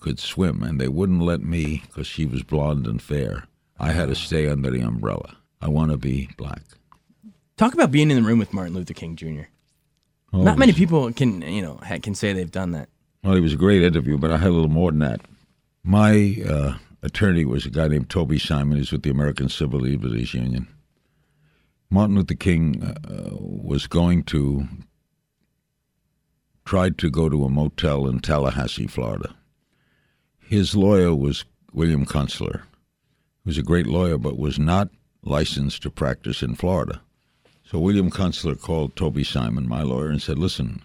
could 0.00 0.18
swim, 0.18 0.62
and 0.62 0.80
they 0.80 0.88
wouldn't 0.88 1.22
let 1.22 1.42
me 1.42 1.82
because 1.86 2.06
she 2.06 2.24
was 2.24 2.42
blonde 2.42 2.86
and 2.86 3.02
fair. 3.02 3.44
I 3.78 3.92
had 3.92 4.08
to 4.08 4.14
stay 4.14 4.48
under 4.48 4.70
the 4.70 4.80
umbrella. 4.80 5.36
I 5.60 5.68
want 5.68 5.90
to 5.90 5.98
be 5.98 6.30
black. 6.36 6.62
Talk 7.56 7.74
about 7.74 7.90
being 7.90 8.10
in 8.10 8.22
the 8.22 8.26
room 8.26 8.38
with 8.38 8.54
Martin 8.54 8.74
Luther 8.74 8.94
King 8.94 9.16
Jr. 9.16 9.42
Oh, 10.32 10.42
Not 10.42 10.58
many 10.58 10.72
people 10.72 11.12
can, 11.12 11.42
you 11.42 11.60
know, 11.60 11.78
can 12.02 12.14
say 12.14 12.32
they've 12.32 12.50
done 12.50 12.72
that. 12.72 12.88
Well, 13.22 13.34
it 13.34 13.40
was 13.40 13.52
a 13.52 13.56
great 13.56 13.82
interview, 13.82 14.16
but 14.16 14.30
I 14.30 14.38
had 14.38 14.48
a 14.48 14.52
little 14.52 14.70
more 14.70 14.90
than 14.90 15.00
that. 15.00 15.20
My 15.82 16.36
uh, 16.48 16.74
attorney 17.02 17.44
was 17.44 17.66
a 17.66 17.70
guy 17.70 17.88
named 17.88 18.10
Toby 18.10 18.38
Simon. 18.38 18.78
He's 18.78 18.92
with 18.92 19.02
the 19.02 19.10
American 19.10 19.48
Civil 19.48 19.80
Liberties 19.80 20.34
Union. 20.34 20.68
Martin 21.88 22.16
Luther 22.16 22.34
King 22.34 22.82
uh, 22.82 23.30
was 23.32 23.86
going 23.86 24.22
to 24.24 24.68
tried 26.64 26.98
to 26.98 27.10
go 27.10 27.28
to 27.28 27.44
a 27.44 27.48
motel 27.48 28.06
in 28.06 28.20
Tallahassee, 28.20 28.86
Florida. 28.86 29.34
His 30.38 30.76
lawyer 30.76 31.12
was 31.14 31.44
William 31.72 32.06
Kunstler, 32.06 32.60
who 32.60 33.46
was 33.46 33.58
a 33.58 33.62
great 33.62 33.86
lawyer, 33.86 34.18
but 34.18 34.38
was 34.38 34.58
not 34.58 34.88
licensed 35.22 35.82
to 35.82 35.90
practice 35.90 36.42
in 36.42 36.54
Florida. 36.54 37.00
So 37.64 37.78
William 37.78 38.10
Kunstler 38.10 38.60
called 38.60 38.94
Toby 38.94 39.24
Simon, 39.24 39.68
my 39.68 39.82
lawyer, 39.82 40.10
and 40.10 40.22
said, 40.22 40.38
"Listen, 40.38 40.82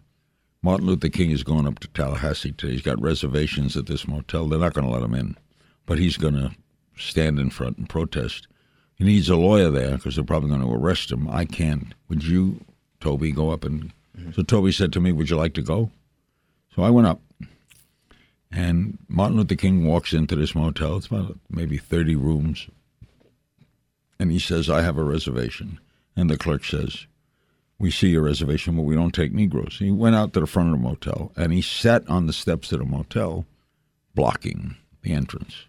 Martin 0.63 0.87
Luther 0.87 1.09
King 1.09 1.29
is 1.29 1.43
going 1.43 1.67
up 1.67 1.77
to 1.79 1.87
Tallahassee 1.89 2.51
today. 2.51 2.73
He's 2.73 2.81
got 2.81 2.99
reservations 2.99 3.77
at 3.77 3.85
this 3.85 4.07
motel. 4.07 4.47
They're 4.47 4.57
not 4.57 4.73
going 4.73 4.87
to 4.87 4.93
let 4.93 5.03
him 5.03 5.13
in, 5.13 5.37
but 5.85 5.97
he's 5.97 6.17
going 6.17 6.35
to 6.35 6.51
stand 6.97 7.39
in 7.39 7.49
front 7.49 7.77
and 7.77 7.89
protest. 7.89 8.47
He 8.95 9.03
needs 9.03 9.29
a 9.29 9.35
lawyer 9.35 9.69
there 9.69 9.97
because 9.97 10.15
they're 10.15 10.23
probably 10.23 10.49
going 10.49 10.61
to 10.61 10.73
arrest 10.73 11.11
him. 11.11 11.29
I 11.29 11.45
can't. 11.45 11.93
Would 12.09 12.23
you, 12.23 12.61
Toby, 12.99 13.31
go 13.31 13.49
up 13.49 13.63
and? 13.63 13.91
Mm-hmm. 14.17 14.31
So 14.31 14.43
Toby 14.43 14.71
said 14.71 14.93
to 14.93 15.01
me, 15.01 15.11
"Would 15.11 15.29
you 15.29 15.35
like 15.35 15.53
to 15.55 15.61
go?" 15.61 15.91
So 16.73 16.83
I 16.83 16.89
went 16.89 17.07
up, 17.07 17.19
and 18.51 18.97
Martin 19.09 19.37
Luther 19.37 19.55
King 19.55 19.85
walks 19.85 20.13
into 20.13 20.35
this 20.35 20.55
motel. 20.55 20.97
It's 20.97 21.07
about 21.07 21.37
maybe 21.49 21.77
thirty 21.77 22.15
rooms, 22.15 22.67
and 24.17 24.31
he 24.31 24.39
says, 24.39 24.69
"I 24.69 24.81
have 24.81 24.97
a 24.97 25.03
reservation," 25.03 25.79
and 26.15 26.29
the 26.29 26.37
clerk 26.37 26.63
says, 26.63 27.07
we 27.77 27.91
see 27.91 28.09
your 28.09 28.23
reservation, 28.23 28.75
but 28.75 28.83
we 28.83 28.95
don't 28.95 29.13
take 29.13 29.33
Negroes. 29.33 29.77
He 29.79 29.91
went 29.91 30.15
out 30.15 30.33
to 30.33 30.39
the 30.39 30.47
front 30.47 30.69
of 30.69 30.79
the 30.79 30.83
motel 30.83 31.31
and 31.35 31.51
he 31.51 31.61
sat 31.61 32.07
on 32.07 32.25
the 32.25 32.33
steps 32.33 32.71
of 32.71 32.79
the 32.79 32.85
motel, 32.85 33.45
blocking 34.13 34.77
the 35.05 35.13
entrance. 35.13 35.65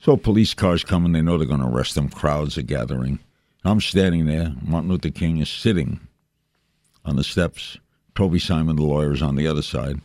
So 0.00 0.16
police 0.16 0.54
cars 0.54 0.84
come 0.84 1.04
and 1.04 1.14
they 1.14 1.20
know 1.20 1.36
they're 1.36 1.46
going 1.46 1.60
to 1.60 1.66
arrest 1.66 1.96
them. 1.96 2.08
Crowds 2.08 2.56
are 2.56 2.62
gathering. 2.62 3.18
I'm 3.64 3.80
standing 3.80 4.26
there. 4.26 4.54
Martin 4.62 4.88
Luther 4.88 5.10
King 5.10 5.38
is 5.38 5.50
sitting 5.50 6.00
on 7.04 7.16
the 7.16 7.24
steps. 7.24 7.76
Toby 8.14 8.38
Simon, 8.38 8.76
the 8.76 8.82
lawyer, 8.82 9.12
is 9.12 9.22
on 9.22 9.34
the 9.34 9.48
other 9.48 9.62
side. 9.62 10.00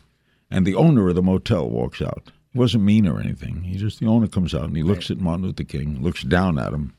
And 0.49 0.65
the 0.65 0.75
owner 0.75 1.07
of 1.07 1.15
the 1.15 1.21
motel 1.21 1.69
walks 1.69 2.01
out. 2.01 2.31
He 2.51 2.59
wasn't 2.59 2.83
mean 2.83 3.07
or 3.07 3.19
anything. 3.19 3.61
He 3.61 3.77
just, 3.77 3.99
the 3.99 4.07
owner 4.07 4.27
comes 4.27 4.53
out 4.53 4.65
and 4.65 4.75
he 4.75 4.83
looks 4.83 5.09
at 5.09 5.19
Martin 5.19 5.45
Luther 5.45 5.63
King, 5.63 6.01
looks 6.01 6.23
down 6.23 6.57
at 6.57 6.73
him, 6.73 6.93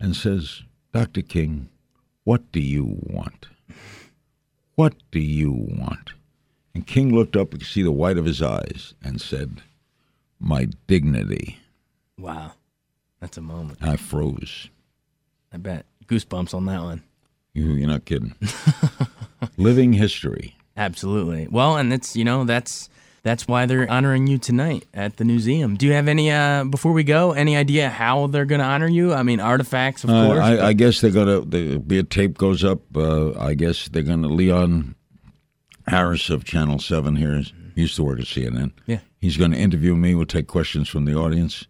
and 0.00 0.16
says, 0.16 0.62
Dr. 0.92 1.22
King, 1.22 1.68
what 2.24 2.50
do 2.52 2.60
you 2.60 2.98
want? 3.02 3.46
What 4.74 4.94
do 5.10 5.20
you 5.20 5.52
want? 5.52 6.10
And 6.74 6.86
King 6.86 7.14
looked 7.14 7.36
up 7.36 7.52
and 7.52 7.60
could 7.60 7.68
see 7.68 7.82
the 7.82 7.92
white 7.92 8.18
of 8.18 8.24
his 8.24 8.42
eyes 8.42 8.94
and 9.02 9.20
said, 9.20 9.62
My 10.44 10.66
dignity. 10.88 11.58
Wow, 12.18 12.52
that's 13.20 13.36
a 13.38 13.40
moment. 13.40 13.78
I 13.80 13.96
froze. 13.96 14.68
I 15.52 15.56
bet 15.58 15.86
goosebumps 16.06 16.52
on 16.52 16.66
that 16.66 16.82
one. 16.82 17.02
You, 17.54 17.72
you're 17.74 17.86
not 17.88 18.04
kidding. 18.04 18.34
Living 19.56 19.92
history. 19.92 20.56
Absolutely. 20.76 21.46
Well, 21.50 21.76
and 21.76 21.92
it's 21.92 22.16
you 22.16 22.24
know 22.24 22.44
that's 22.44 22.88
that's 23.22 23.46
why 23.46 23.66
they're 23.66 23.88
honoring 23.90 24.26
you 24.26 24.38
tonight 24.38 24.84
at 24.94 25.16
the 25.18 25.24
museum. 25.24 25.76
Do 25.76 25.86
you 25.86 25.92
have 25.92 26.08
any 26.08 26.30
uh 26.30 26.64
before 26.64 26.92
we 26.92 27.04
go 27.04 27.32
any 27.32 27.56
idea 27.56 27.88
how 27.90 28.26
they're 28.26 28.46
going 28.46 28.60
to 28.60 28.64
honor 28.66 28.88
you? 28.88 29.12
I 29.14 29.22
mean, 29.22 29.38
artifacts, 29.40 30.02
of 30.04 30.10
Uh, 30.10 30.26
course. 30.26 30.40
I, 30.40 30.68
I 30.68 30.72
guess 30.72 31.00
they're 31.00 31.10
gonna. 31.10 31.42
There'll 31.42 31.78
be 31.78 31.98
a 31.98 32.02
tape 32.02 32.36
goes 32.38 32.64
up. 32.64 32.80
Uh, 32.96 33.38
I 33.38 33.54
guess 33.54 33.88
they're 33.88 34.02
gonna. 34.02 34.28
Leon 34.28 34.94
Harris 35.86 36.30
of 36.30 36.44
Channel 36.44 36.78
Seven 36.78 37.16
here 37.16 37.42
used 37.74 37.96
to 37.96 38.02
work 38.04 38.18
at 38.18 38.26
CNN. 38.26 38.72
Yeah. 38.86 39.00
He's 39.22 39.38
going 39.38 39.52
to 39.52 39.56
interview 39.56 39.96
me. 39.96 40.14
We'll 40.14 40.26
take 40.26 40.48
questions 40.48 40.90
from 40.90 41.06
the 41.06 41.14
audience, 41.14 41.66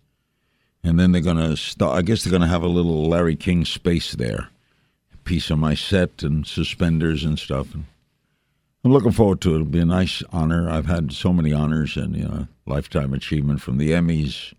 and 0.82 0.98
then 0.98 1.12
they're 1.12 1.20
going 1.20 1.36
to 1.36 1.56
start. 1.56 1.96
I 1.96 2.02
guess 2.02 2.24
they're 2.24 2.32
going 2.32 2.42
to 2.42 2.48
have 2.48 2.64
a 2.64 2.68
little 2.68 3.08
Larry 3.08 3.36
King 3.36 3.64
space 3.64 4.12
there, 4.12 4.48
a 5.12 5.16
piece 5.18 5.50
of 5.50 5.58
my 5.58 5.74
set 5.74 6.24
and 6.24 6.44
suspenders 6.44 7.22
and 7.22 7.38
stuff. 7.38 7.72
And 7.74 7.84
I'm 8.84 8.92
looking 8.92 9.12
forward 9.12 9.40
to 9.42 9.52
it. 9.52 9.54
It'll 9.56 9.66
be 9.66 9.78
a 9.78 9.84
nice 9.84 10.24
honor. 10.32 10.68
I've 10.68 10.86
had 10.86 11.12
so 11.12 11.32
many 11.32 11.52
honors 11.52 11.96
and 11.96 12.16
you 12.16 12.24
know 12.24 12.48
lifetime 12.66 13.14
achievement 13.14 13.60
from 13.60 13.78
the 13.78 13.90
Emmys, 13.90 14.52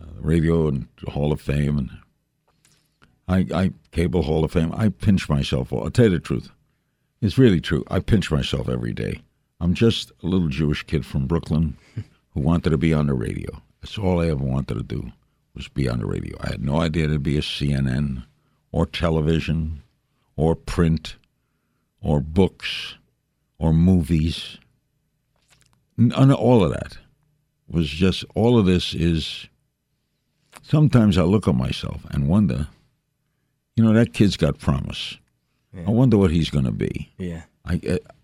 uh, 0.00 0.06
Radio 0.18 0.66
and 0.66 0.88
Hall 1.06 1.30
of 1.30 1.40
Fame, 1.40 1.78
and 1.78 1.90
I, 3.28 3.46
I 3.54 3.72
Cable 3.92 4.22
Hall 4.22 4.42
of 4.42 4.50
Fame. 4.50 4.72
I 4.74 4.88
pinch 4.88 5.28
myself. 5.28 5.72
I'll 5.72 5.90
tell 5.90 6.06
you 6.06 6.12
the 6.12 6.18
truth. 6.18 6.50
It's 7.20 7.36
really 7.36 7.60
true. 7.60 7.84
I 7.88 7.98
pinch 7.98 8.30
myself 8.30 8.68
every 8.68 8.94
day. 8.94 9.22
I'm 9.60 9.74
just 9.74 10.12
a 10.22 10.26
little 10.26 10.48
Jewish 10.48 10.84
kid 10.84 11.04
from 11.04 11.26
Brooklyn 11.26 11.76
who 12.34 12.40
wanted 12.40 12.70
to 12.70 12.78
be 12.78 12.94
on 12.94 13.06
the 13.06 13.14
radio. 13.14 13.62
That's 13.80 13.98
all 13.98 14.20
I 14.20 14.28
ever 14.28 14.44
wanted 14.44 14.74
to 14.74 14.82
do 14.82 15.12
was 15.54 15.68
be 15.68 15.88
on 15.88 15.98
the 15.98 16.06
radio. 16.06 16.36
I 16.40 16.50
had 16.50 16.62
no 16.64 16.80
idea 16.80 17.08
to 17.08 17.18
be 17.18 17.36
a 17.36 17.40
CNN 17.42 18.24
or 18.70 18.86
television 18.86 19.82
or 20.36 20.54
print 20.54 21.16
or 22.00 22.20
books 22.20 22.94
or 23.58 23.72
movies. 23.72 24.58
None 25.96 26.30
of 26.30 26.36
all 26.36 26.62
of 26.62 26.70
that 26.72 26.98
was 27.68 27.88
just 27.88 28.24
all 28.36 28.58
of 28.58 28.66
this 28.66 28.94
is 28.94 29.48
sometimes 30.62 31.18
I 31.18 31.22
look 31.22 31.48
at 31.48 31.54
myself 31.56 32.04
and 32.10 32.28
wonder, 32.28 32.68
you 33.74 33.82
know, 33.84 33.92
that 33.92 34.12
kid's 34.14 34.36
got 34.36 34.58
promise. 34.58 35.18
I 35.86 35.90
wonder 35.90 36.16
what 36.16 36.30
he's 36.30 36.50
going 36.50 36.64
to 36.64 36.72
be. 36.72 37.10
yeah. 37.18 37.42
I 37.64 37.80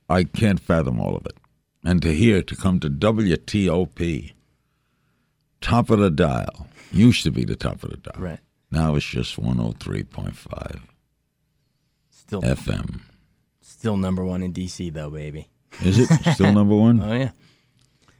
I 0.08 0.24
can't 0.24 0.60
fathom 0.60 1.00
all 1.00 1.16
of 1.16 1.26
it. 1.26 1.36
And 1.84 2.00
to 2.02 2.12
hear 2.14 2.42
to 2.42 2.56
come 2.56 2.80
to 2.80 2.88
WTOP, 2.90 4.32
top 5.60 5.90
of 5.90 5.98
the 5.98 6.10
dial, 6.10 6.66
used 6.92 7.22
to 7.24 7.30
be 7.30 7.44
the 7.44 7.56
top 7.56 7.82
of 7.82 7.90
the 7.90 7.96
dial. 7.98 8.22
Right. 8.22 8.38
Now 8.70 8.94
it's 8.96 9.06
just 9.06 9.36
103.5 9.40 10.80
Still 12.10 12.42
FM. 12.42 13.00
still 13.60 13.96
number 13.96 14.24
1 14.24 14.42
in 14.42 14.52
DC 14.52 14.92
though, 14.92 15.10
baby. 15.10 15.48
Is 15.84 15.98
it 15.98 16.08
still 16.34 16.52
number 16.52 16.74
one? 16.74 17.00
Oh 17.04 17.12
yeah. 17.14 17.30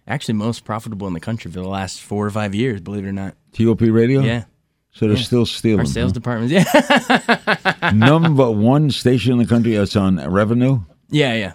Actually, 0.07 0.35
most 0.35 0.65
profitable 0.65 1.07
in 1.07 1.15
the 1.15 1.21
country 1.21 1.51
for 1.51 1.61
the 1.61 1.69
last 1.69 2.03
four 2.03 2.27
or 2.27 2.31
five 2.31 2.55
years. 2.55 2.81
Believe 2.83 3.05
it 3.07 3.09
or 3.09 3.13
not. 3.13 3.37
TOP 3.53 3.81
Radio. 3.81 4.21
Yeah. 4.21 4.45
So 4.93 5.07
they're 5.07 5.17
Yeah. 5.17 5.23
still 5.23 5.47
stealing. 5.47 5.81
Our 5.81 5.87
sales 5.87 6.11
huh? 6.11 6.15
departments. 6.15 6.53
Yeah. 6.53 7.91
number 7.95 8.51
one 8.51 8.91
station 8.91 9.33
in 9.33 9.39
the 9.39 9.47
country 9.47 9.75
that's 9.77 9.97
on 9.97 10.17
revenue. 10.31 10.81
yeah. 11.09 11.35
Yeah. 11.35 11.53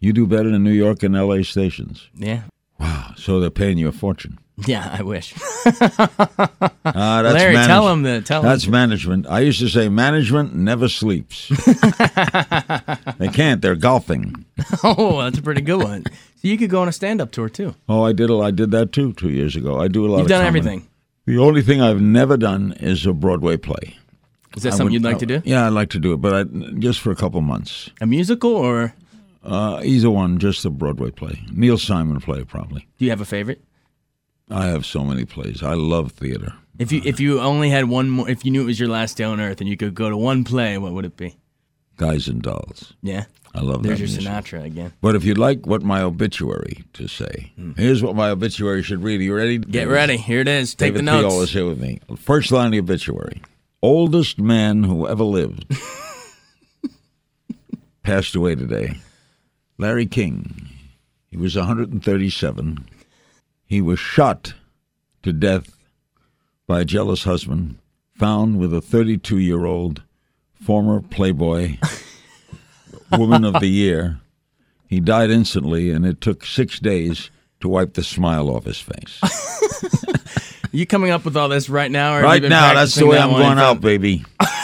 You 0.00 0.12
do 0.12 0.26
better 0.26 0.50
than 0.50 0.62
New 0.64 0.72
York 0.72 1.02
and 1.02 1.16
L.A. 1.16 1.42
stations. 1.44 2.08
Yeah. 2.14 2.42
Wow. 2.78 3.12
So 3.16 3.40
they're 3.40 3.50
paying 3.50 3.78
you 3.78 3.88
a 3.88 3.92
fortune. 3.92 4.38
Yeah. 4.66 4.96
I 4.98 5.02
wish. 5.02 5.34
Ah, 6.90 7.20
that's 7.22 7.34
Larry, 7.34 7.52
manage- 7.54 7.66
tell 7.68 7.88
him 7.92 8.02
the 8.02 8.20
tell 8.22 8.40
That's 8.42 8.64
him. 8.64 8.70
management. 8.72 9.26
I 9.28 9.40
used 9.40 9.60
to 9.60 9.68
say 9.68 9.88
management 9.90 10.54
never 10.54 10.88
sleeps. 10.88 11.48
they 13.18 13.28
can't. 13.28 13.60
They're 13.62 13.76
golfing. 13.76 14.44
Oh, 14.82 15.20
that's 15.22 15.38
a 15.38 15.42
pretty 15.42 15.60
good 15.60 15.82
one. 15.82 16.04
So 16.36 16.48
you 16.48 16.56
could 16.58 16.70
go 16.70 16.80
on 16.82 16.88
a 16.88 16.92
stand-up 16.92 17.30
tour 17.30 17.48
too. 17.48 17.74
Oh, 17.88 18.02
I 18.04 18.12
did. 18.12 18.30
A, 18.30 18.34
I 18.38 18.50
did 18.50 18.70
that 18.72 18.90
too 18.92 19.12
two 19.12 19.28
years 19.30 19.54
ago. 19.54 19.78
I 19.78 19.86
do 19.88 20.06
a 20.06 20.08
lot. 20.08 20.18
You've 20.18 20.28
done 20.28 20.44
comedy. 20.44 20.58
everything. 20.58 20.88
The 21.26 21.38
only 21.38 21.62
thing 21.62 21.80
I've 21.82 22.00
never 22.00 22.36
done 22.36 22.72
is 22.80 23.04
a 23.06 23.12
Broadway 23.12 23.56
play. 23.58 23.96
Is 24.56 24.62
that 24.62 24.68
I 24.72 24.76
something 24.76 24.84
would- 24.86 24.92
you'd 24.94 25.04
like 25.04 25.18
to 25.18 25.26
do? 25.26 25.42
Yeah, 25.44 25.66
I'd 25.66 25.72
like 25.74 25.90
to 25.90 25.98
do 26.00 26.12
it, 26.14 26.16
but 26.18 26.34
I, 26.34 26.44
just 26.78 27.00
for 27.00 27.10
a 27.10 27.16
couple 27.16 27.40
months. 27.42 27.90
A 28.00 28.06
musical, 28.06 28.50
or 28.50 28.94
Uh, 29.48 29.80
either 29.82 30.10
one, 30.10 30.38
just 30.38 30.64
a 30.64 30.70
Broadway 30.70 31.10
play. 31.10 31.40
Neil 31.50 31.78
Simon 31.78 32.20
play, 32.20 32.44
probably. 32.44 32.86
do 32.98 33.04
you 33.06 33.10
have 33.10 33.22
a 33.22 33.24
favorite? 33.24 33.64
I 34.50 34.66
have 34.66 34.84
so 34.84 35.02
many 35.04 35.24
plays. 35.24 35.62
I 35.62 35.74
love 35.74 36.12
theater. 36.12 36.54
If 36.78 36.92
you 36.92 37.00
if 37.04 37.18
you 37.18 37.40
only 37.40 37.70
had 37.70 37.88
one 37.88 38.10
more, 38.10 38.28
if 38.30 38.44
you 38.44 38.50
knew 38.50 38.62
it 38.62 38.66
was 38.66 38.78
your 38.78 38.88
last 38.88 39.16
day 39.16 39.24
on 39.24 39.40
earth 39.40 39.60
and 39.60 39.68
you 39.68 39.76
could 39.76 39.94
go 39.94 40.10
to 40.10 40.16
one 40.16 40.44
play, 40.44 40.78
what 40.78 40.92
would 40.92 41.04
it 41.04 41.16
be? 41.16 41.36
Guys 41.96 42.28
and 42.28 42.42
Dolls. 42.42 42.92
Yeah. 43.02 43.24
I 43.54 43.62
love 43.62 43.82
There's 43.82 43.98
that 43.98 44.06
your 44.06 44.22
musical. 44.22 44.60
Sinatra 44.60 44.64
again. 44.66 44.92
But 45.00 45.16
if 45.16 45.24
you'd 45.24 45.38
like 45.38 45.66
what 45.66 45.82
my 45.82 46.02
obituary 46.02 46.84
to 46.92 47.08
say, 47.08 47.52
here's 47.76 48.02
what 48.02 48.14
my 48.14 48.30
obituary 48.30 48.82
should 48.82 49.02
read. 49.02 49.20
Are 49.20 49.24
you 49.24 49.34
ready? 49.34 49.58
Get 49.58 49.88
ready. 49.88 50.18
Here 50.18 50.40
it 50.40 50.48
is. 50.48 50.74
Take 50.74 50.92
David 50.94 50.98
the 50.98 51.02
notes. 51.02 51.34
Theo 51.34 51.42
is 51.42 51.50
here 51.50 51.66
with 51.66 51.80
me. 51.80 52.00
First 52.16 52.52
line 52.52 52.66
of 52.66 52.72
the 52.72 52.78
obituary. 52.78 53.42
Oldest 53.82 54.38
man 54.38 54.84
who 54.84 55.08
ever 55.08 55.24
lived. 55.24 55.64
Passed 58.02 58.36
away 58.36 58.54
today. 58.54 58.98
Larry 59.78 60.06
King. 60.06 60.68
He 61.30 61.36
was 61.36 61.56
137. 61.56 62.88
He 63.64 63.80
was 63.80 63.98
shot 63.98 64.54
to 65.22 65.32
death 65.32 65.76
by 66.66 66.80
a 66.80 66.84
jealous 66.84 67.22
husband, 67.24 67.78
found 68.16 68.58
with 68.58 68.74
a 68.74 68.80
32 68.80 69.38
year 69.38 69.64
old 69.64 70.02
former 70.60 71.00
Playboy 71.00 71.78
Woman 73.12 73.44
of 73.44 73.60
the 73.60 73.68
Year. 73.68 74.18
He 74.88 75.00
died 75.00 75.30
instantly, 75.30 75.90
and 75.90 76.04
it 76.04 76.20
took 76.20 76.44
six 76.44 76.80
days 76.80 77.30
to 77.60 77.68
wipe 77.68 77.94
the 77.94 78.02
smile 78.02 78.48
off 78.50 78.64
his 78.64 78.80
face. 78.80 79.20
you 80.72 80.86
coming 80.86 81.10
up 81.10 81.24
with 81.24 81.36
all 81.36 81.48
this 81.48 81.68
right 81.68 81.90
now? 81.90 82.16
Or 82.16 82.22
right 82.22 82.42
now, 82.42 82.74
that's 82.74 82.94
the 82.94 83.06
way 83.06 83.16
that 83.16 83.28
I'm 83.28 83.30
going 83.30 83.58
out, 83.58 83.80
baby. 83.80 84.24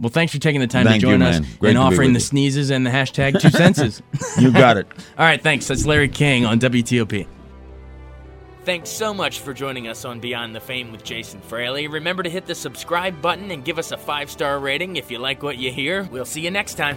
Well, 0.00 0.10
thanks 0.10 0.32
for 0.32 0.38
taking 0.38 0.60
the 0.60 0.66
time 0.66 0.86
Thank 0.86 1.02
to 1.02 1.08
you, 1.08 1.12
join 1.12 1.22
us. 1.22 1.40
Great 1.58 1.70
and 1.70 1.78
offering 1.78 2.14
the 2.14 2.18
you. 2.18 2.24
sneezes 2.24 2.70
and 2.70 2.86
the 2.86 2.90
hashtag 2.90 3.40
two 3.40 3.50
senses. 3.50 4.02
You 4.38 4.50
got 4.52 4.76
it. 4.78 4.86
all 5.18 5.24
right, 5.24 5.40
thanks. 5.42 5.66
That's 5.68 5.84
Larry 5.84 6.08
King 6.08 6.46
on 6.46 6.58
WTOP. 6.58 7.26
Thanks 8.64 8.88
so 8.90 9.12
much 9.12 9.40
for 9.40 9.52
joining 9.52 9.88
us 9.88 10.04
on 10.04 10.20
Beyond 10.20 10.54
the 10.54 10.60
Fame 10.60 10.92
with 10.92 11.02
Jason 11.02 11.40
Fraley. 11.40 11.88
Remember 11.88 12.22
to 12.22 12.30
hit 12.30 12.46
the 12.46 12.54
subscribe 12.54 13.20
button 13.20 13.50
and 13.50 13.64
give 13.64 13.78
us 13.78 13.92
a 13.92 13.96
five 13.96 14.30
star 14.30 14.58
rating 14.58 14.96
if 14.96 15.10
you 15.10 15.18
like 15.18 15.42
what 15.42 15.58
you 15.58 15.70
hear. 15.72 16.04
We'll 16.04 16.24
see 16.24 16.40
you 16.40 16.50
next 16.50 16.74
time. 16.74 16.96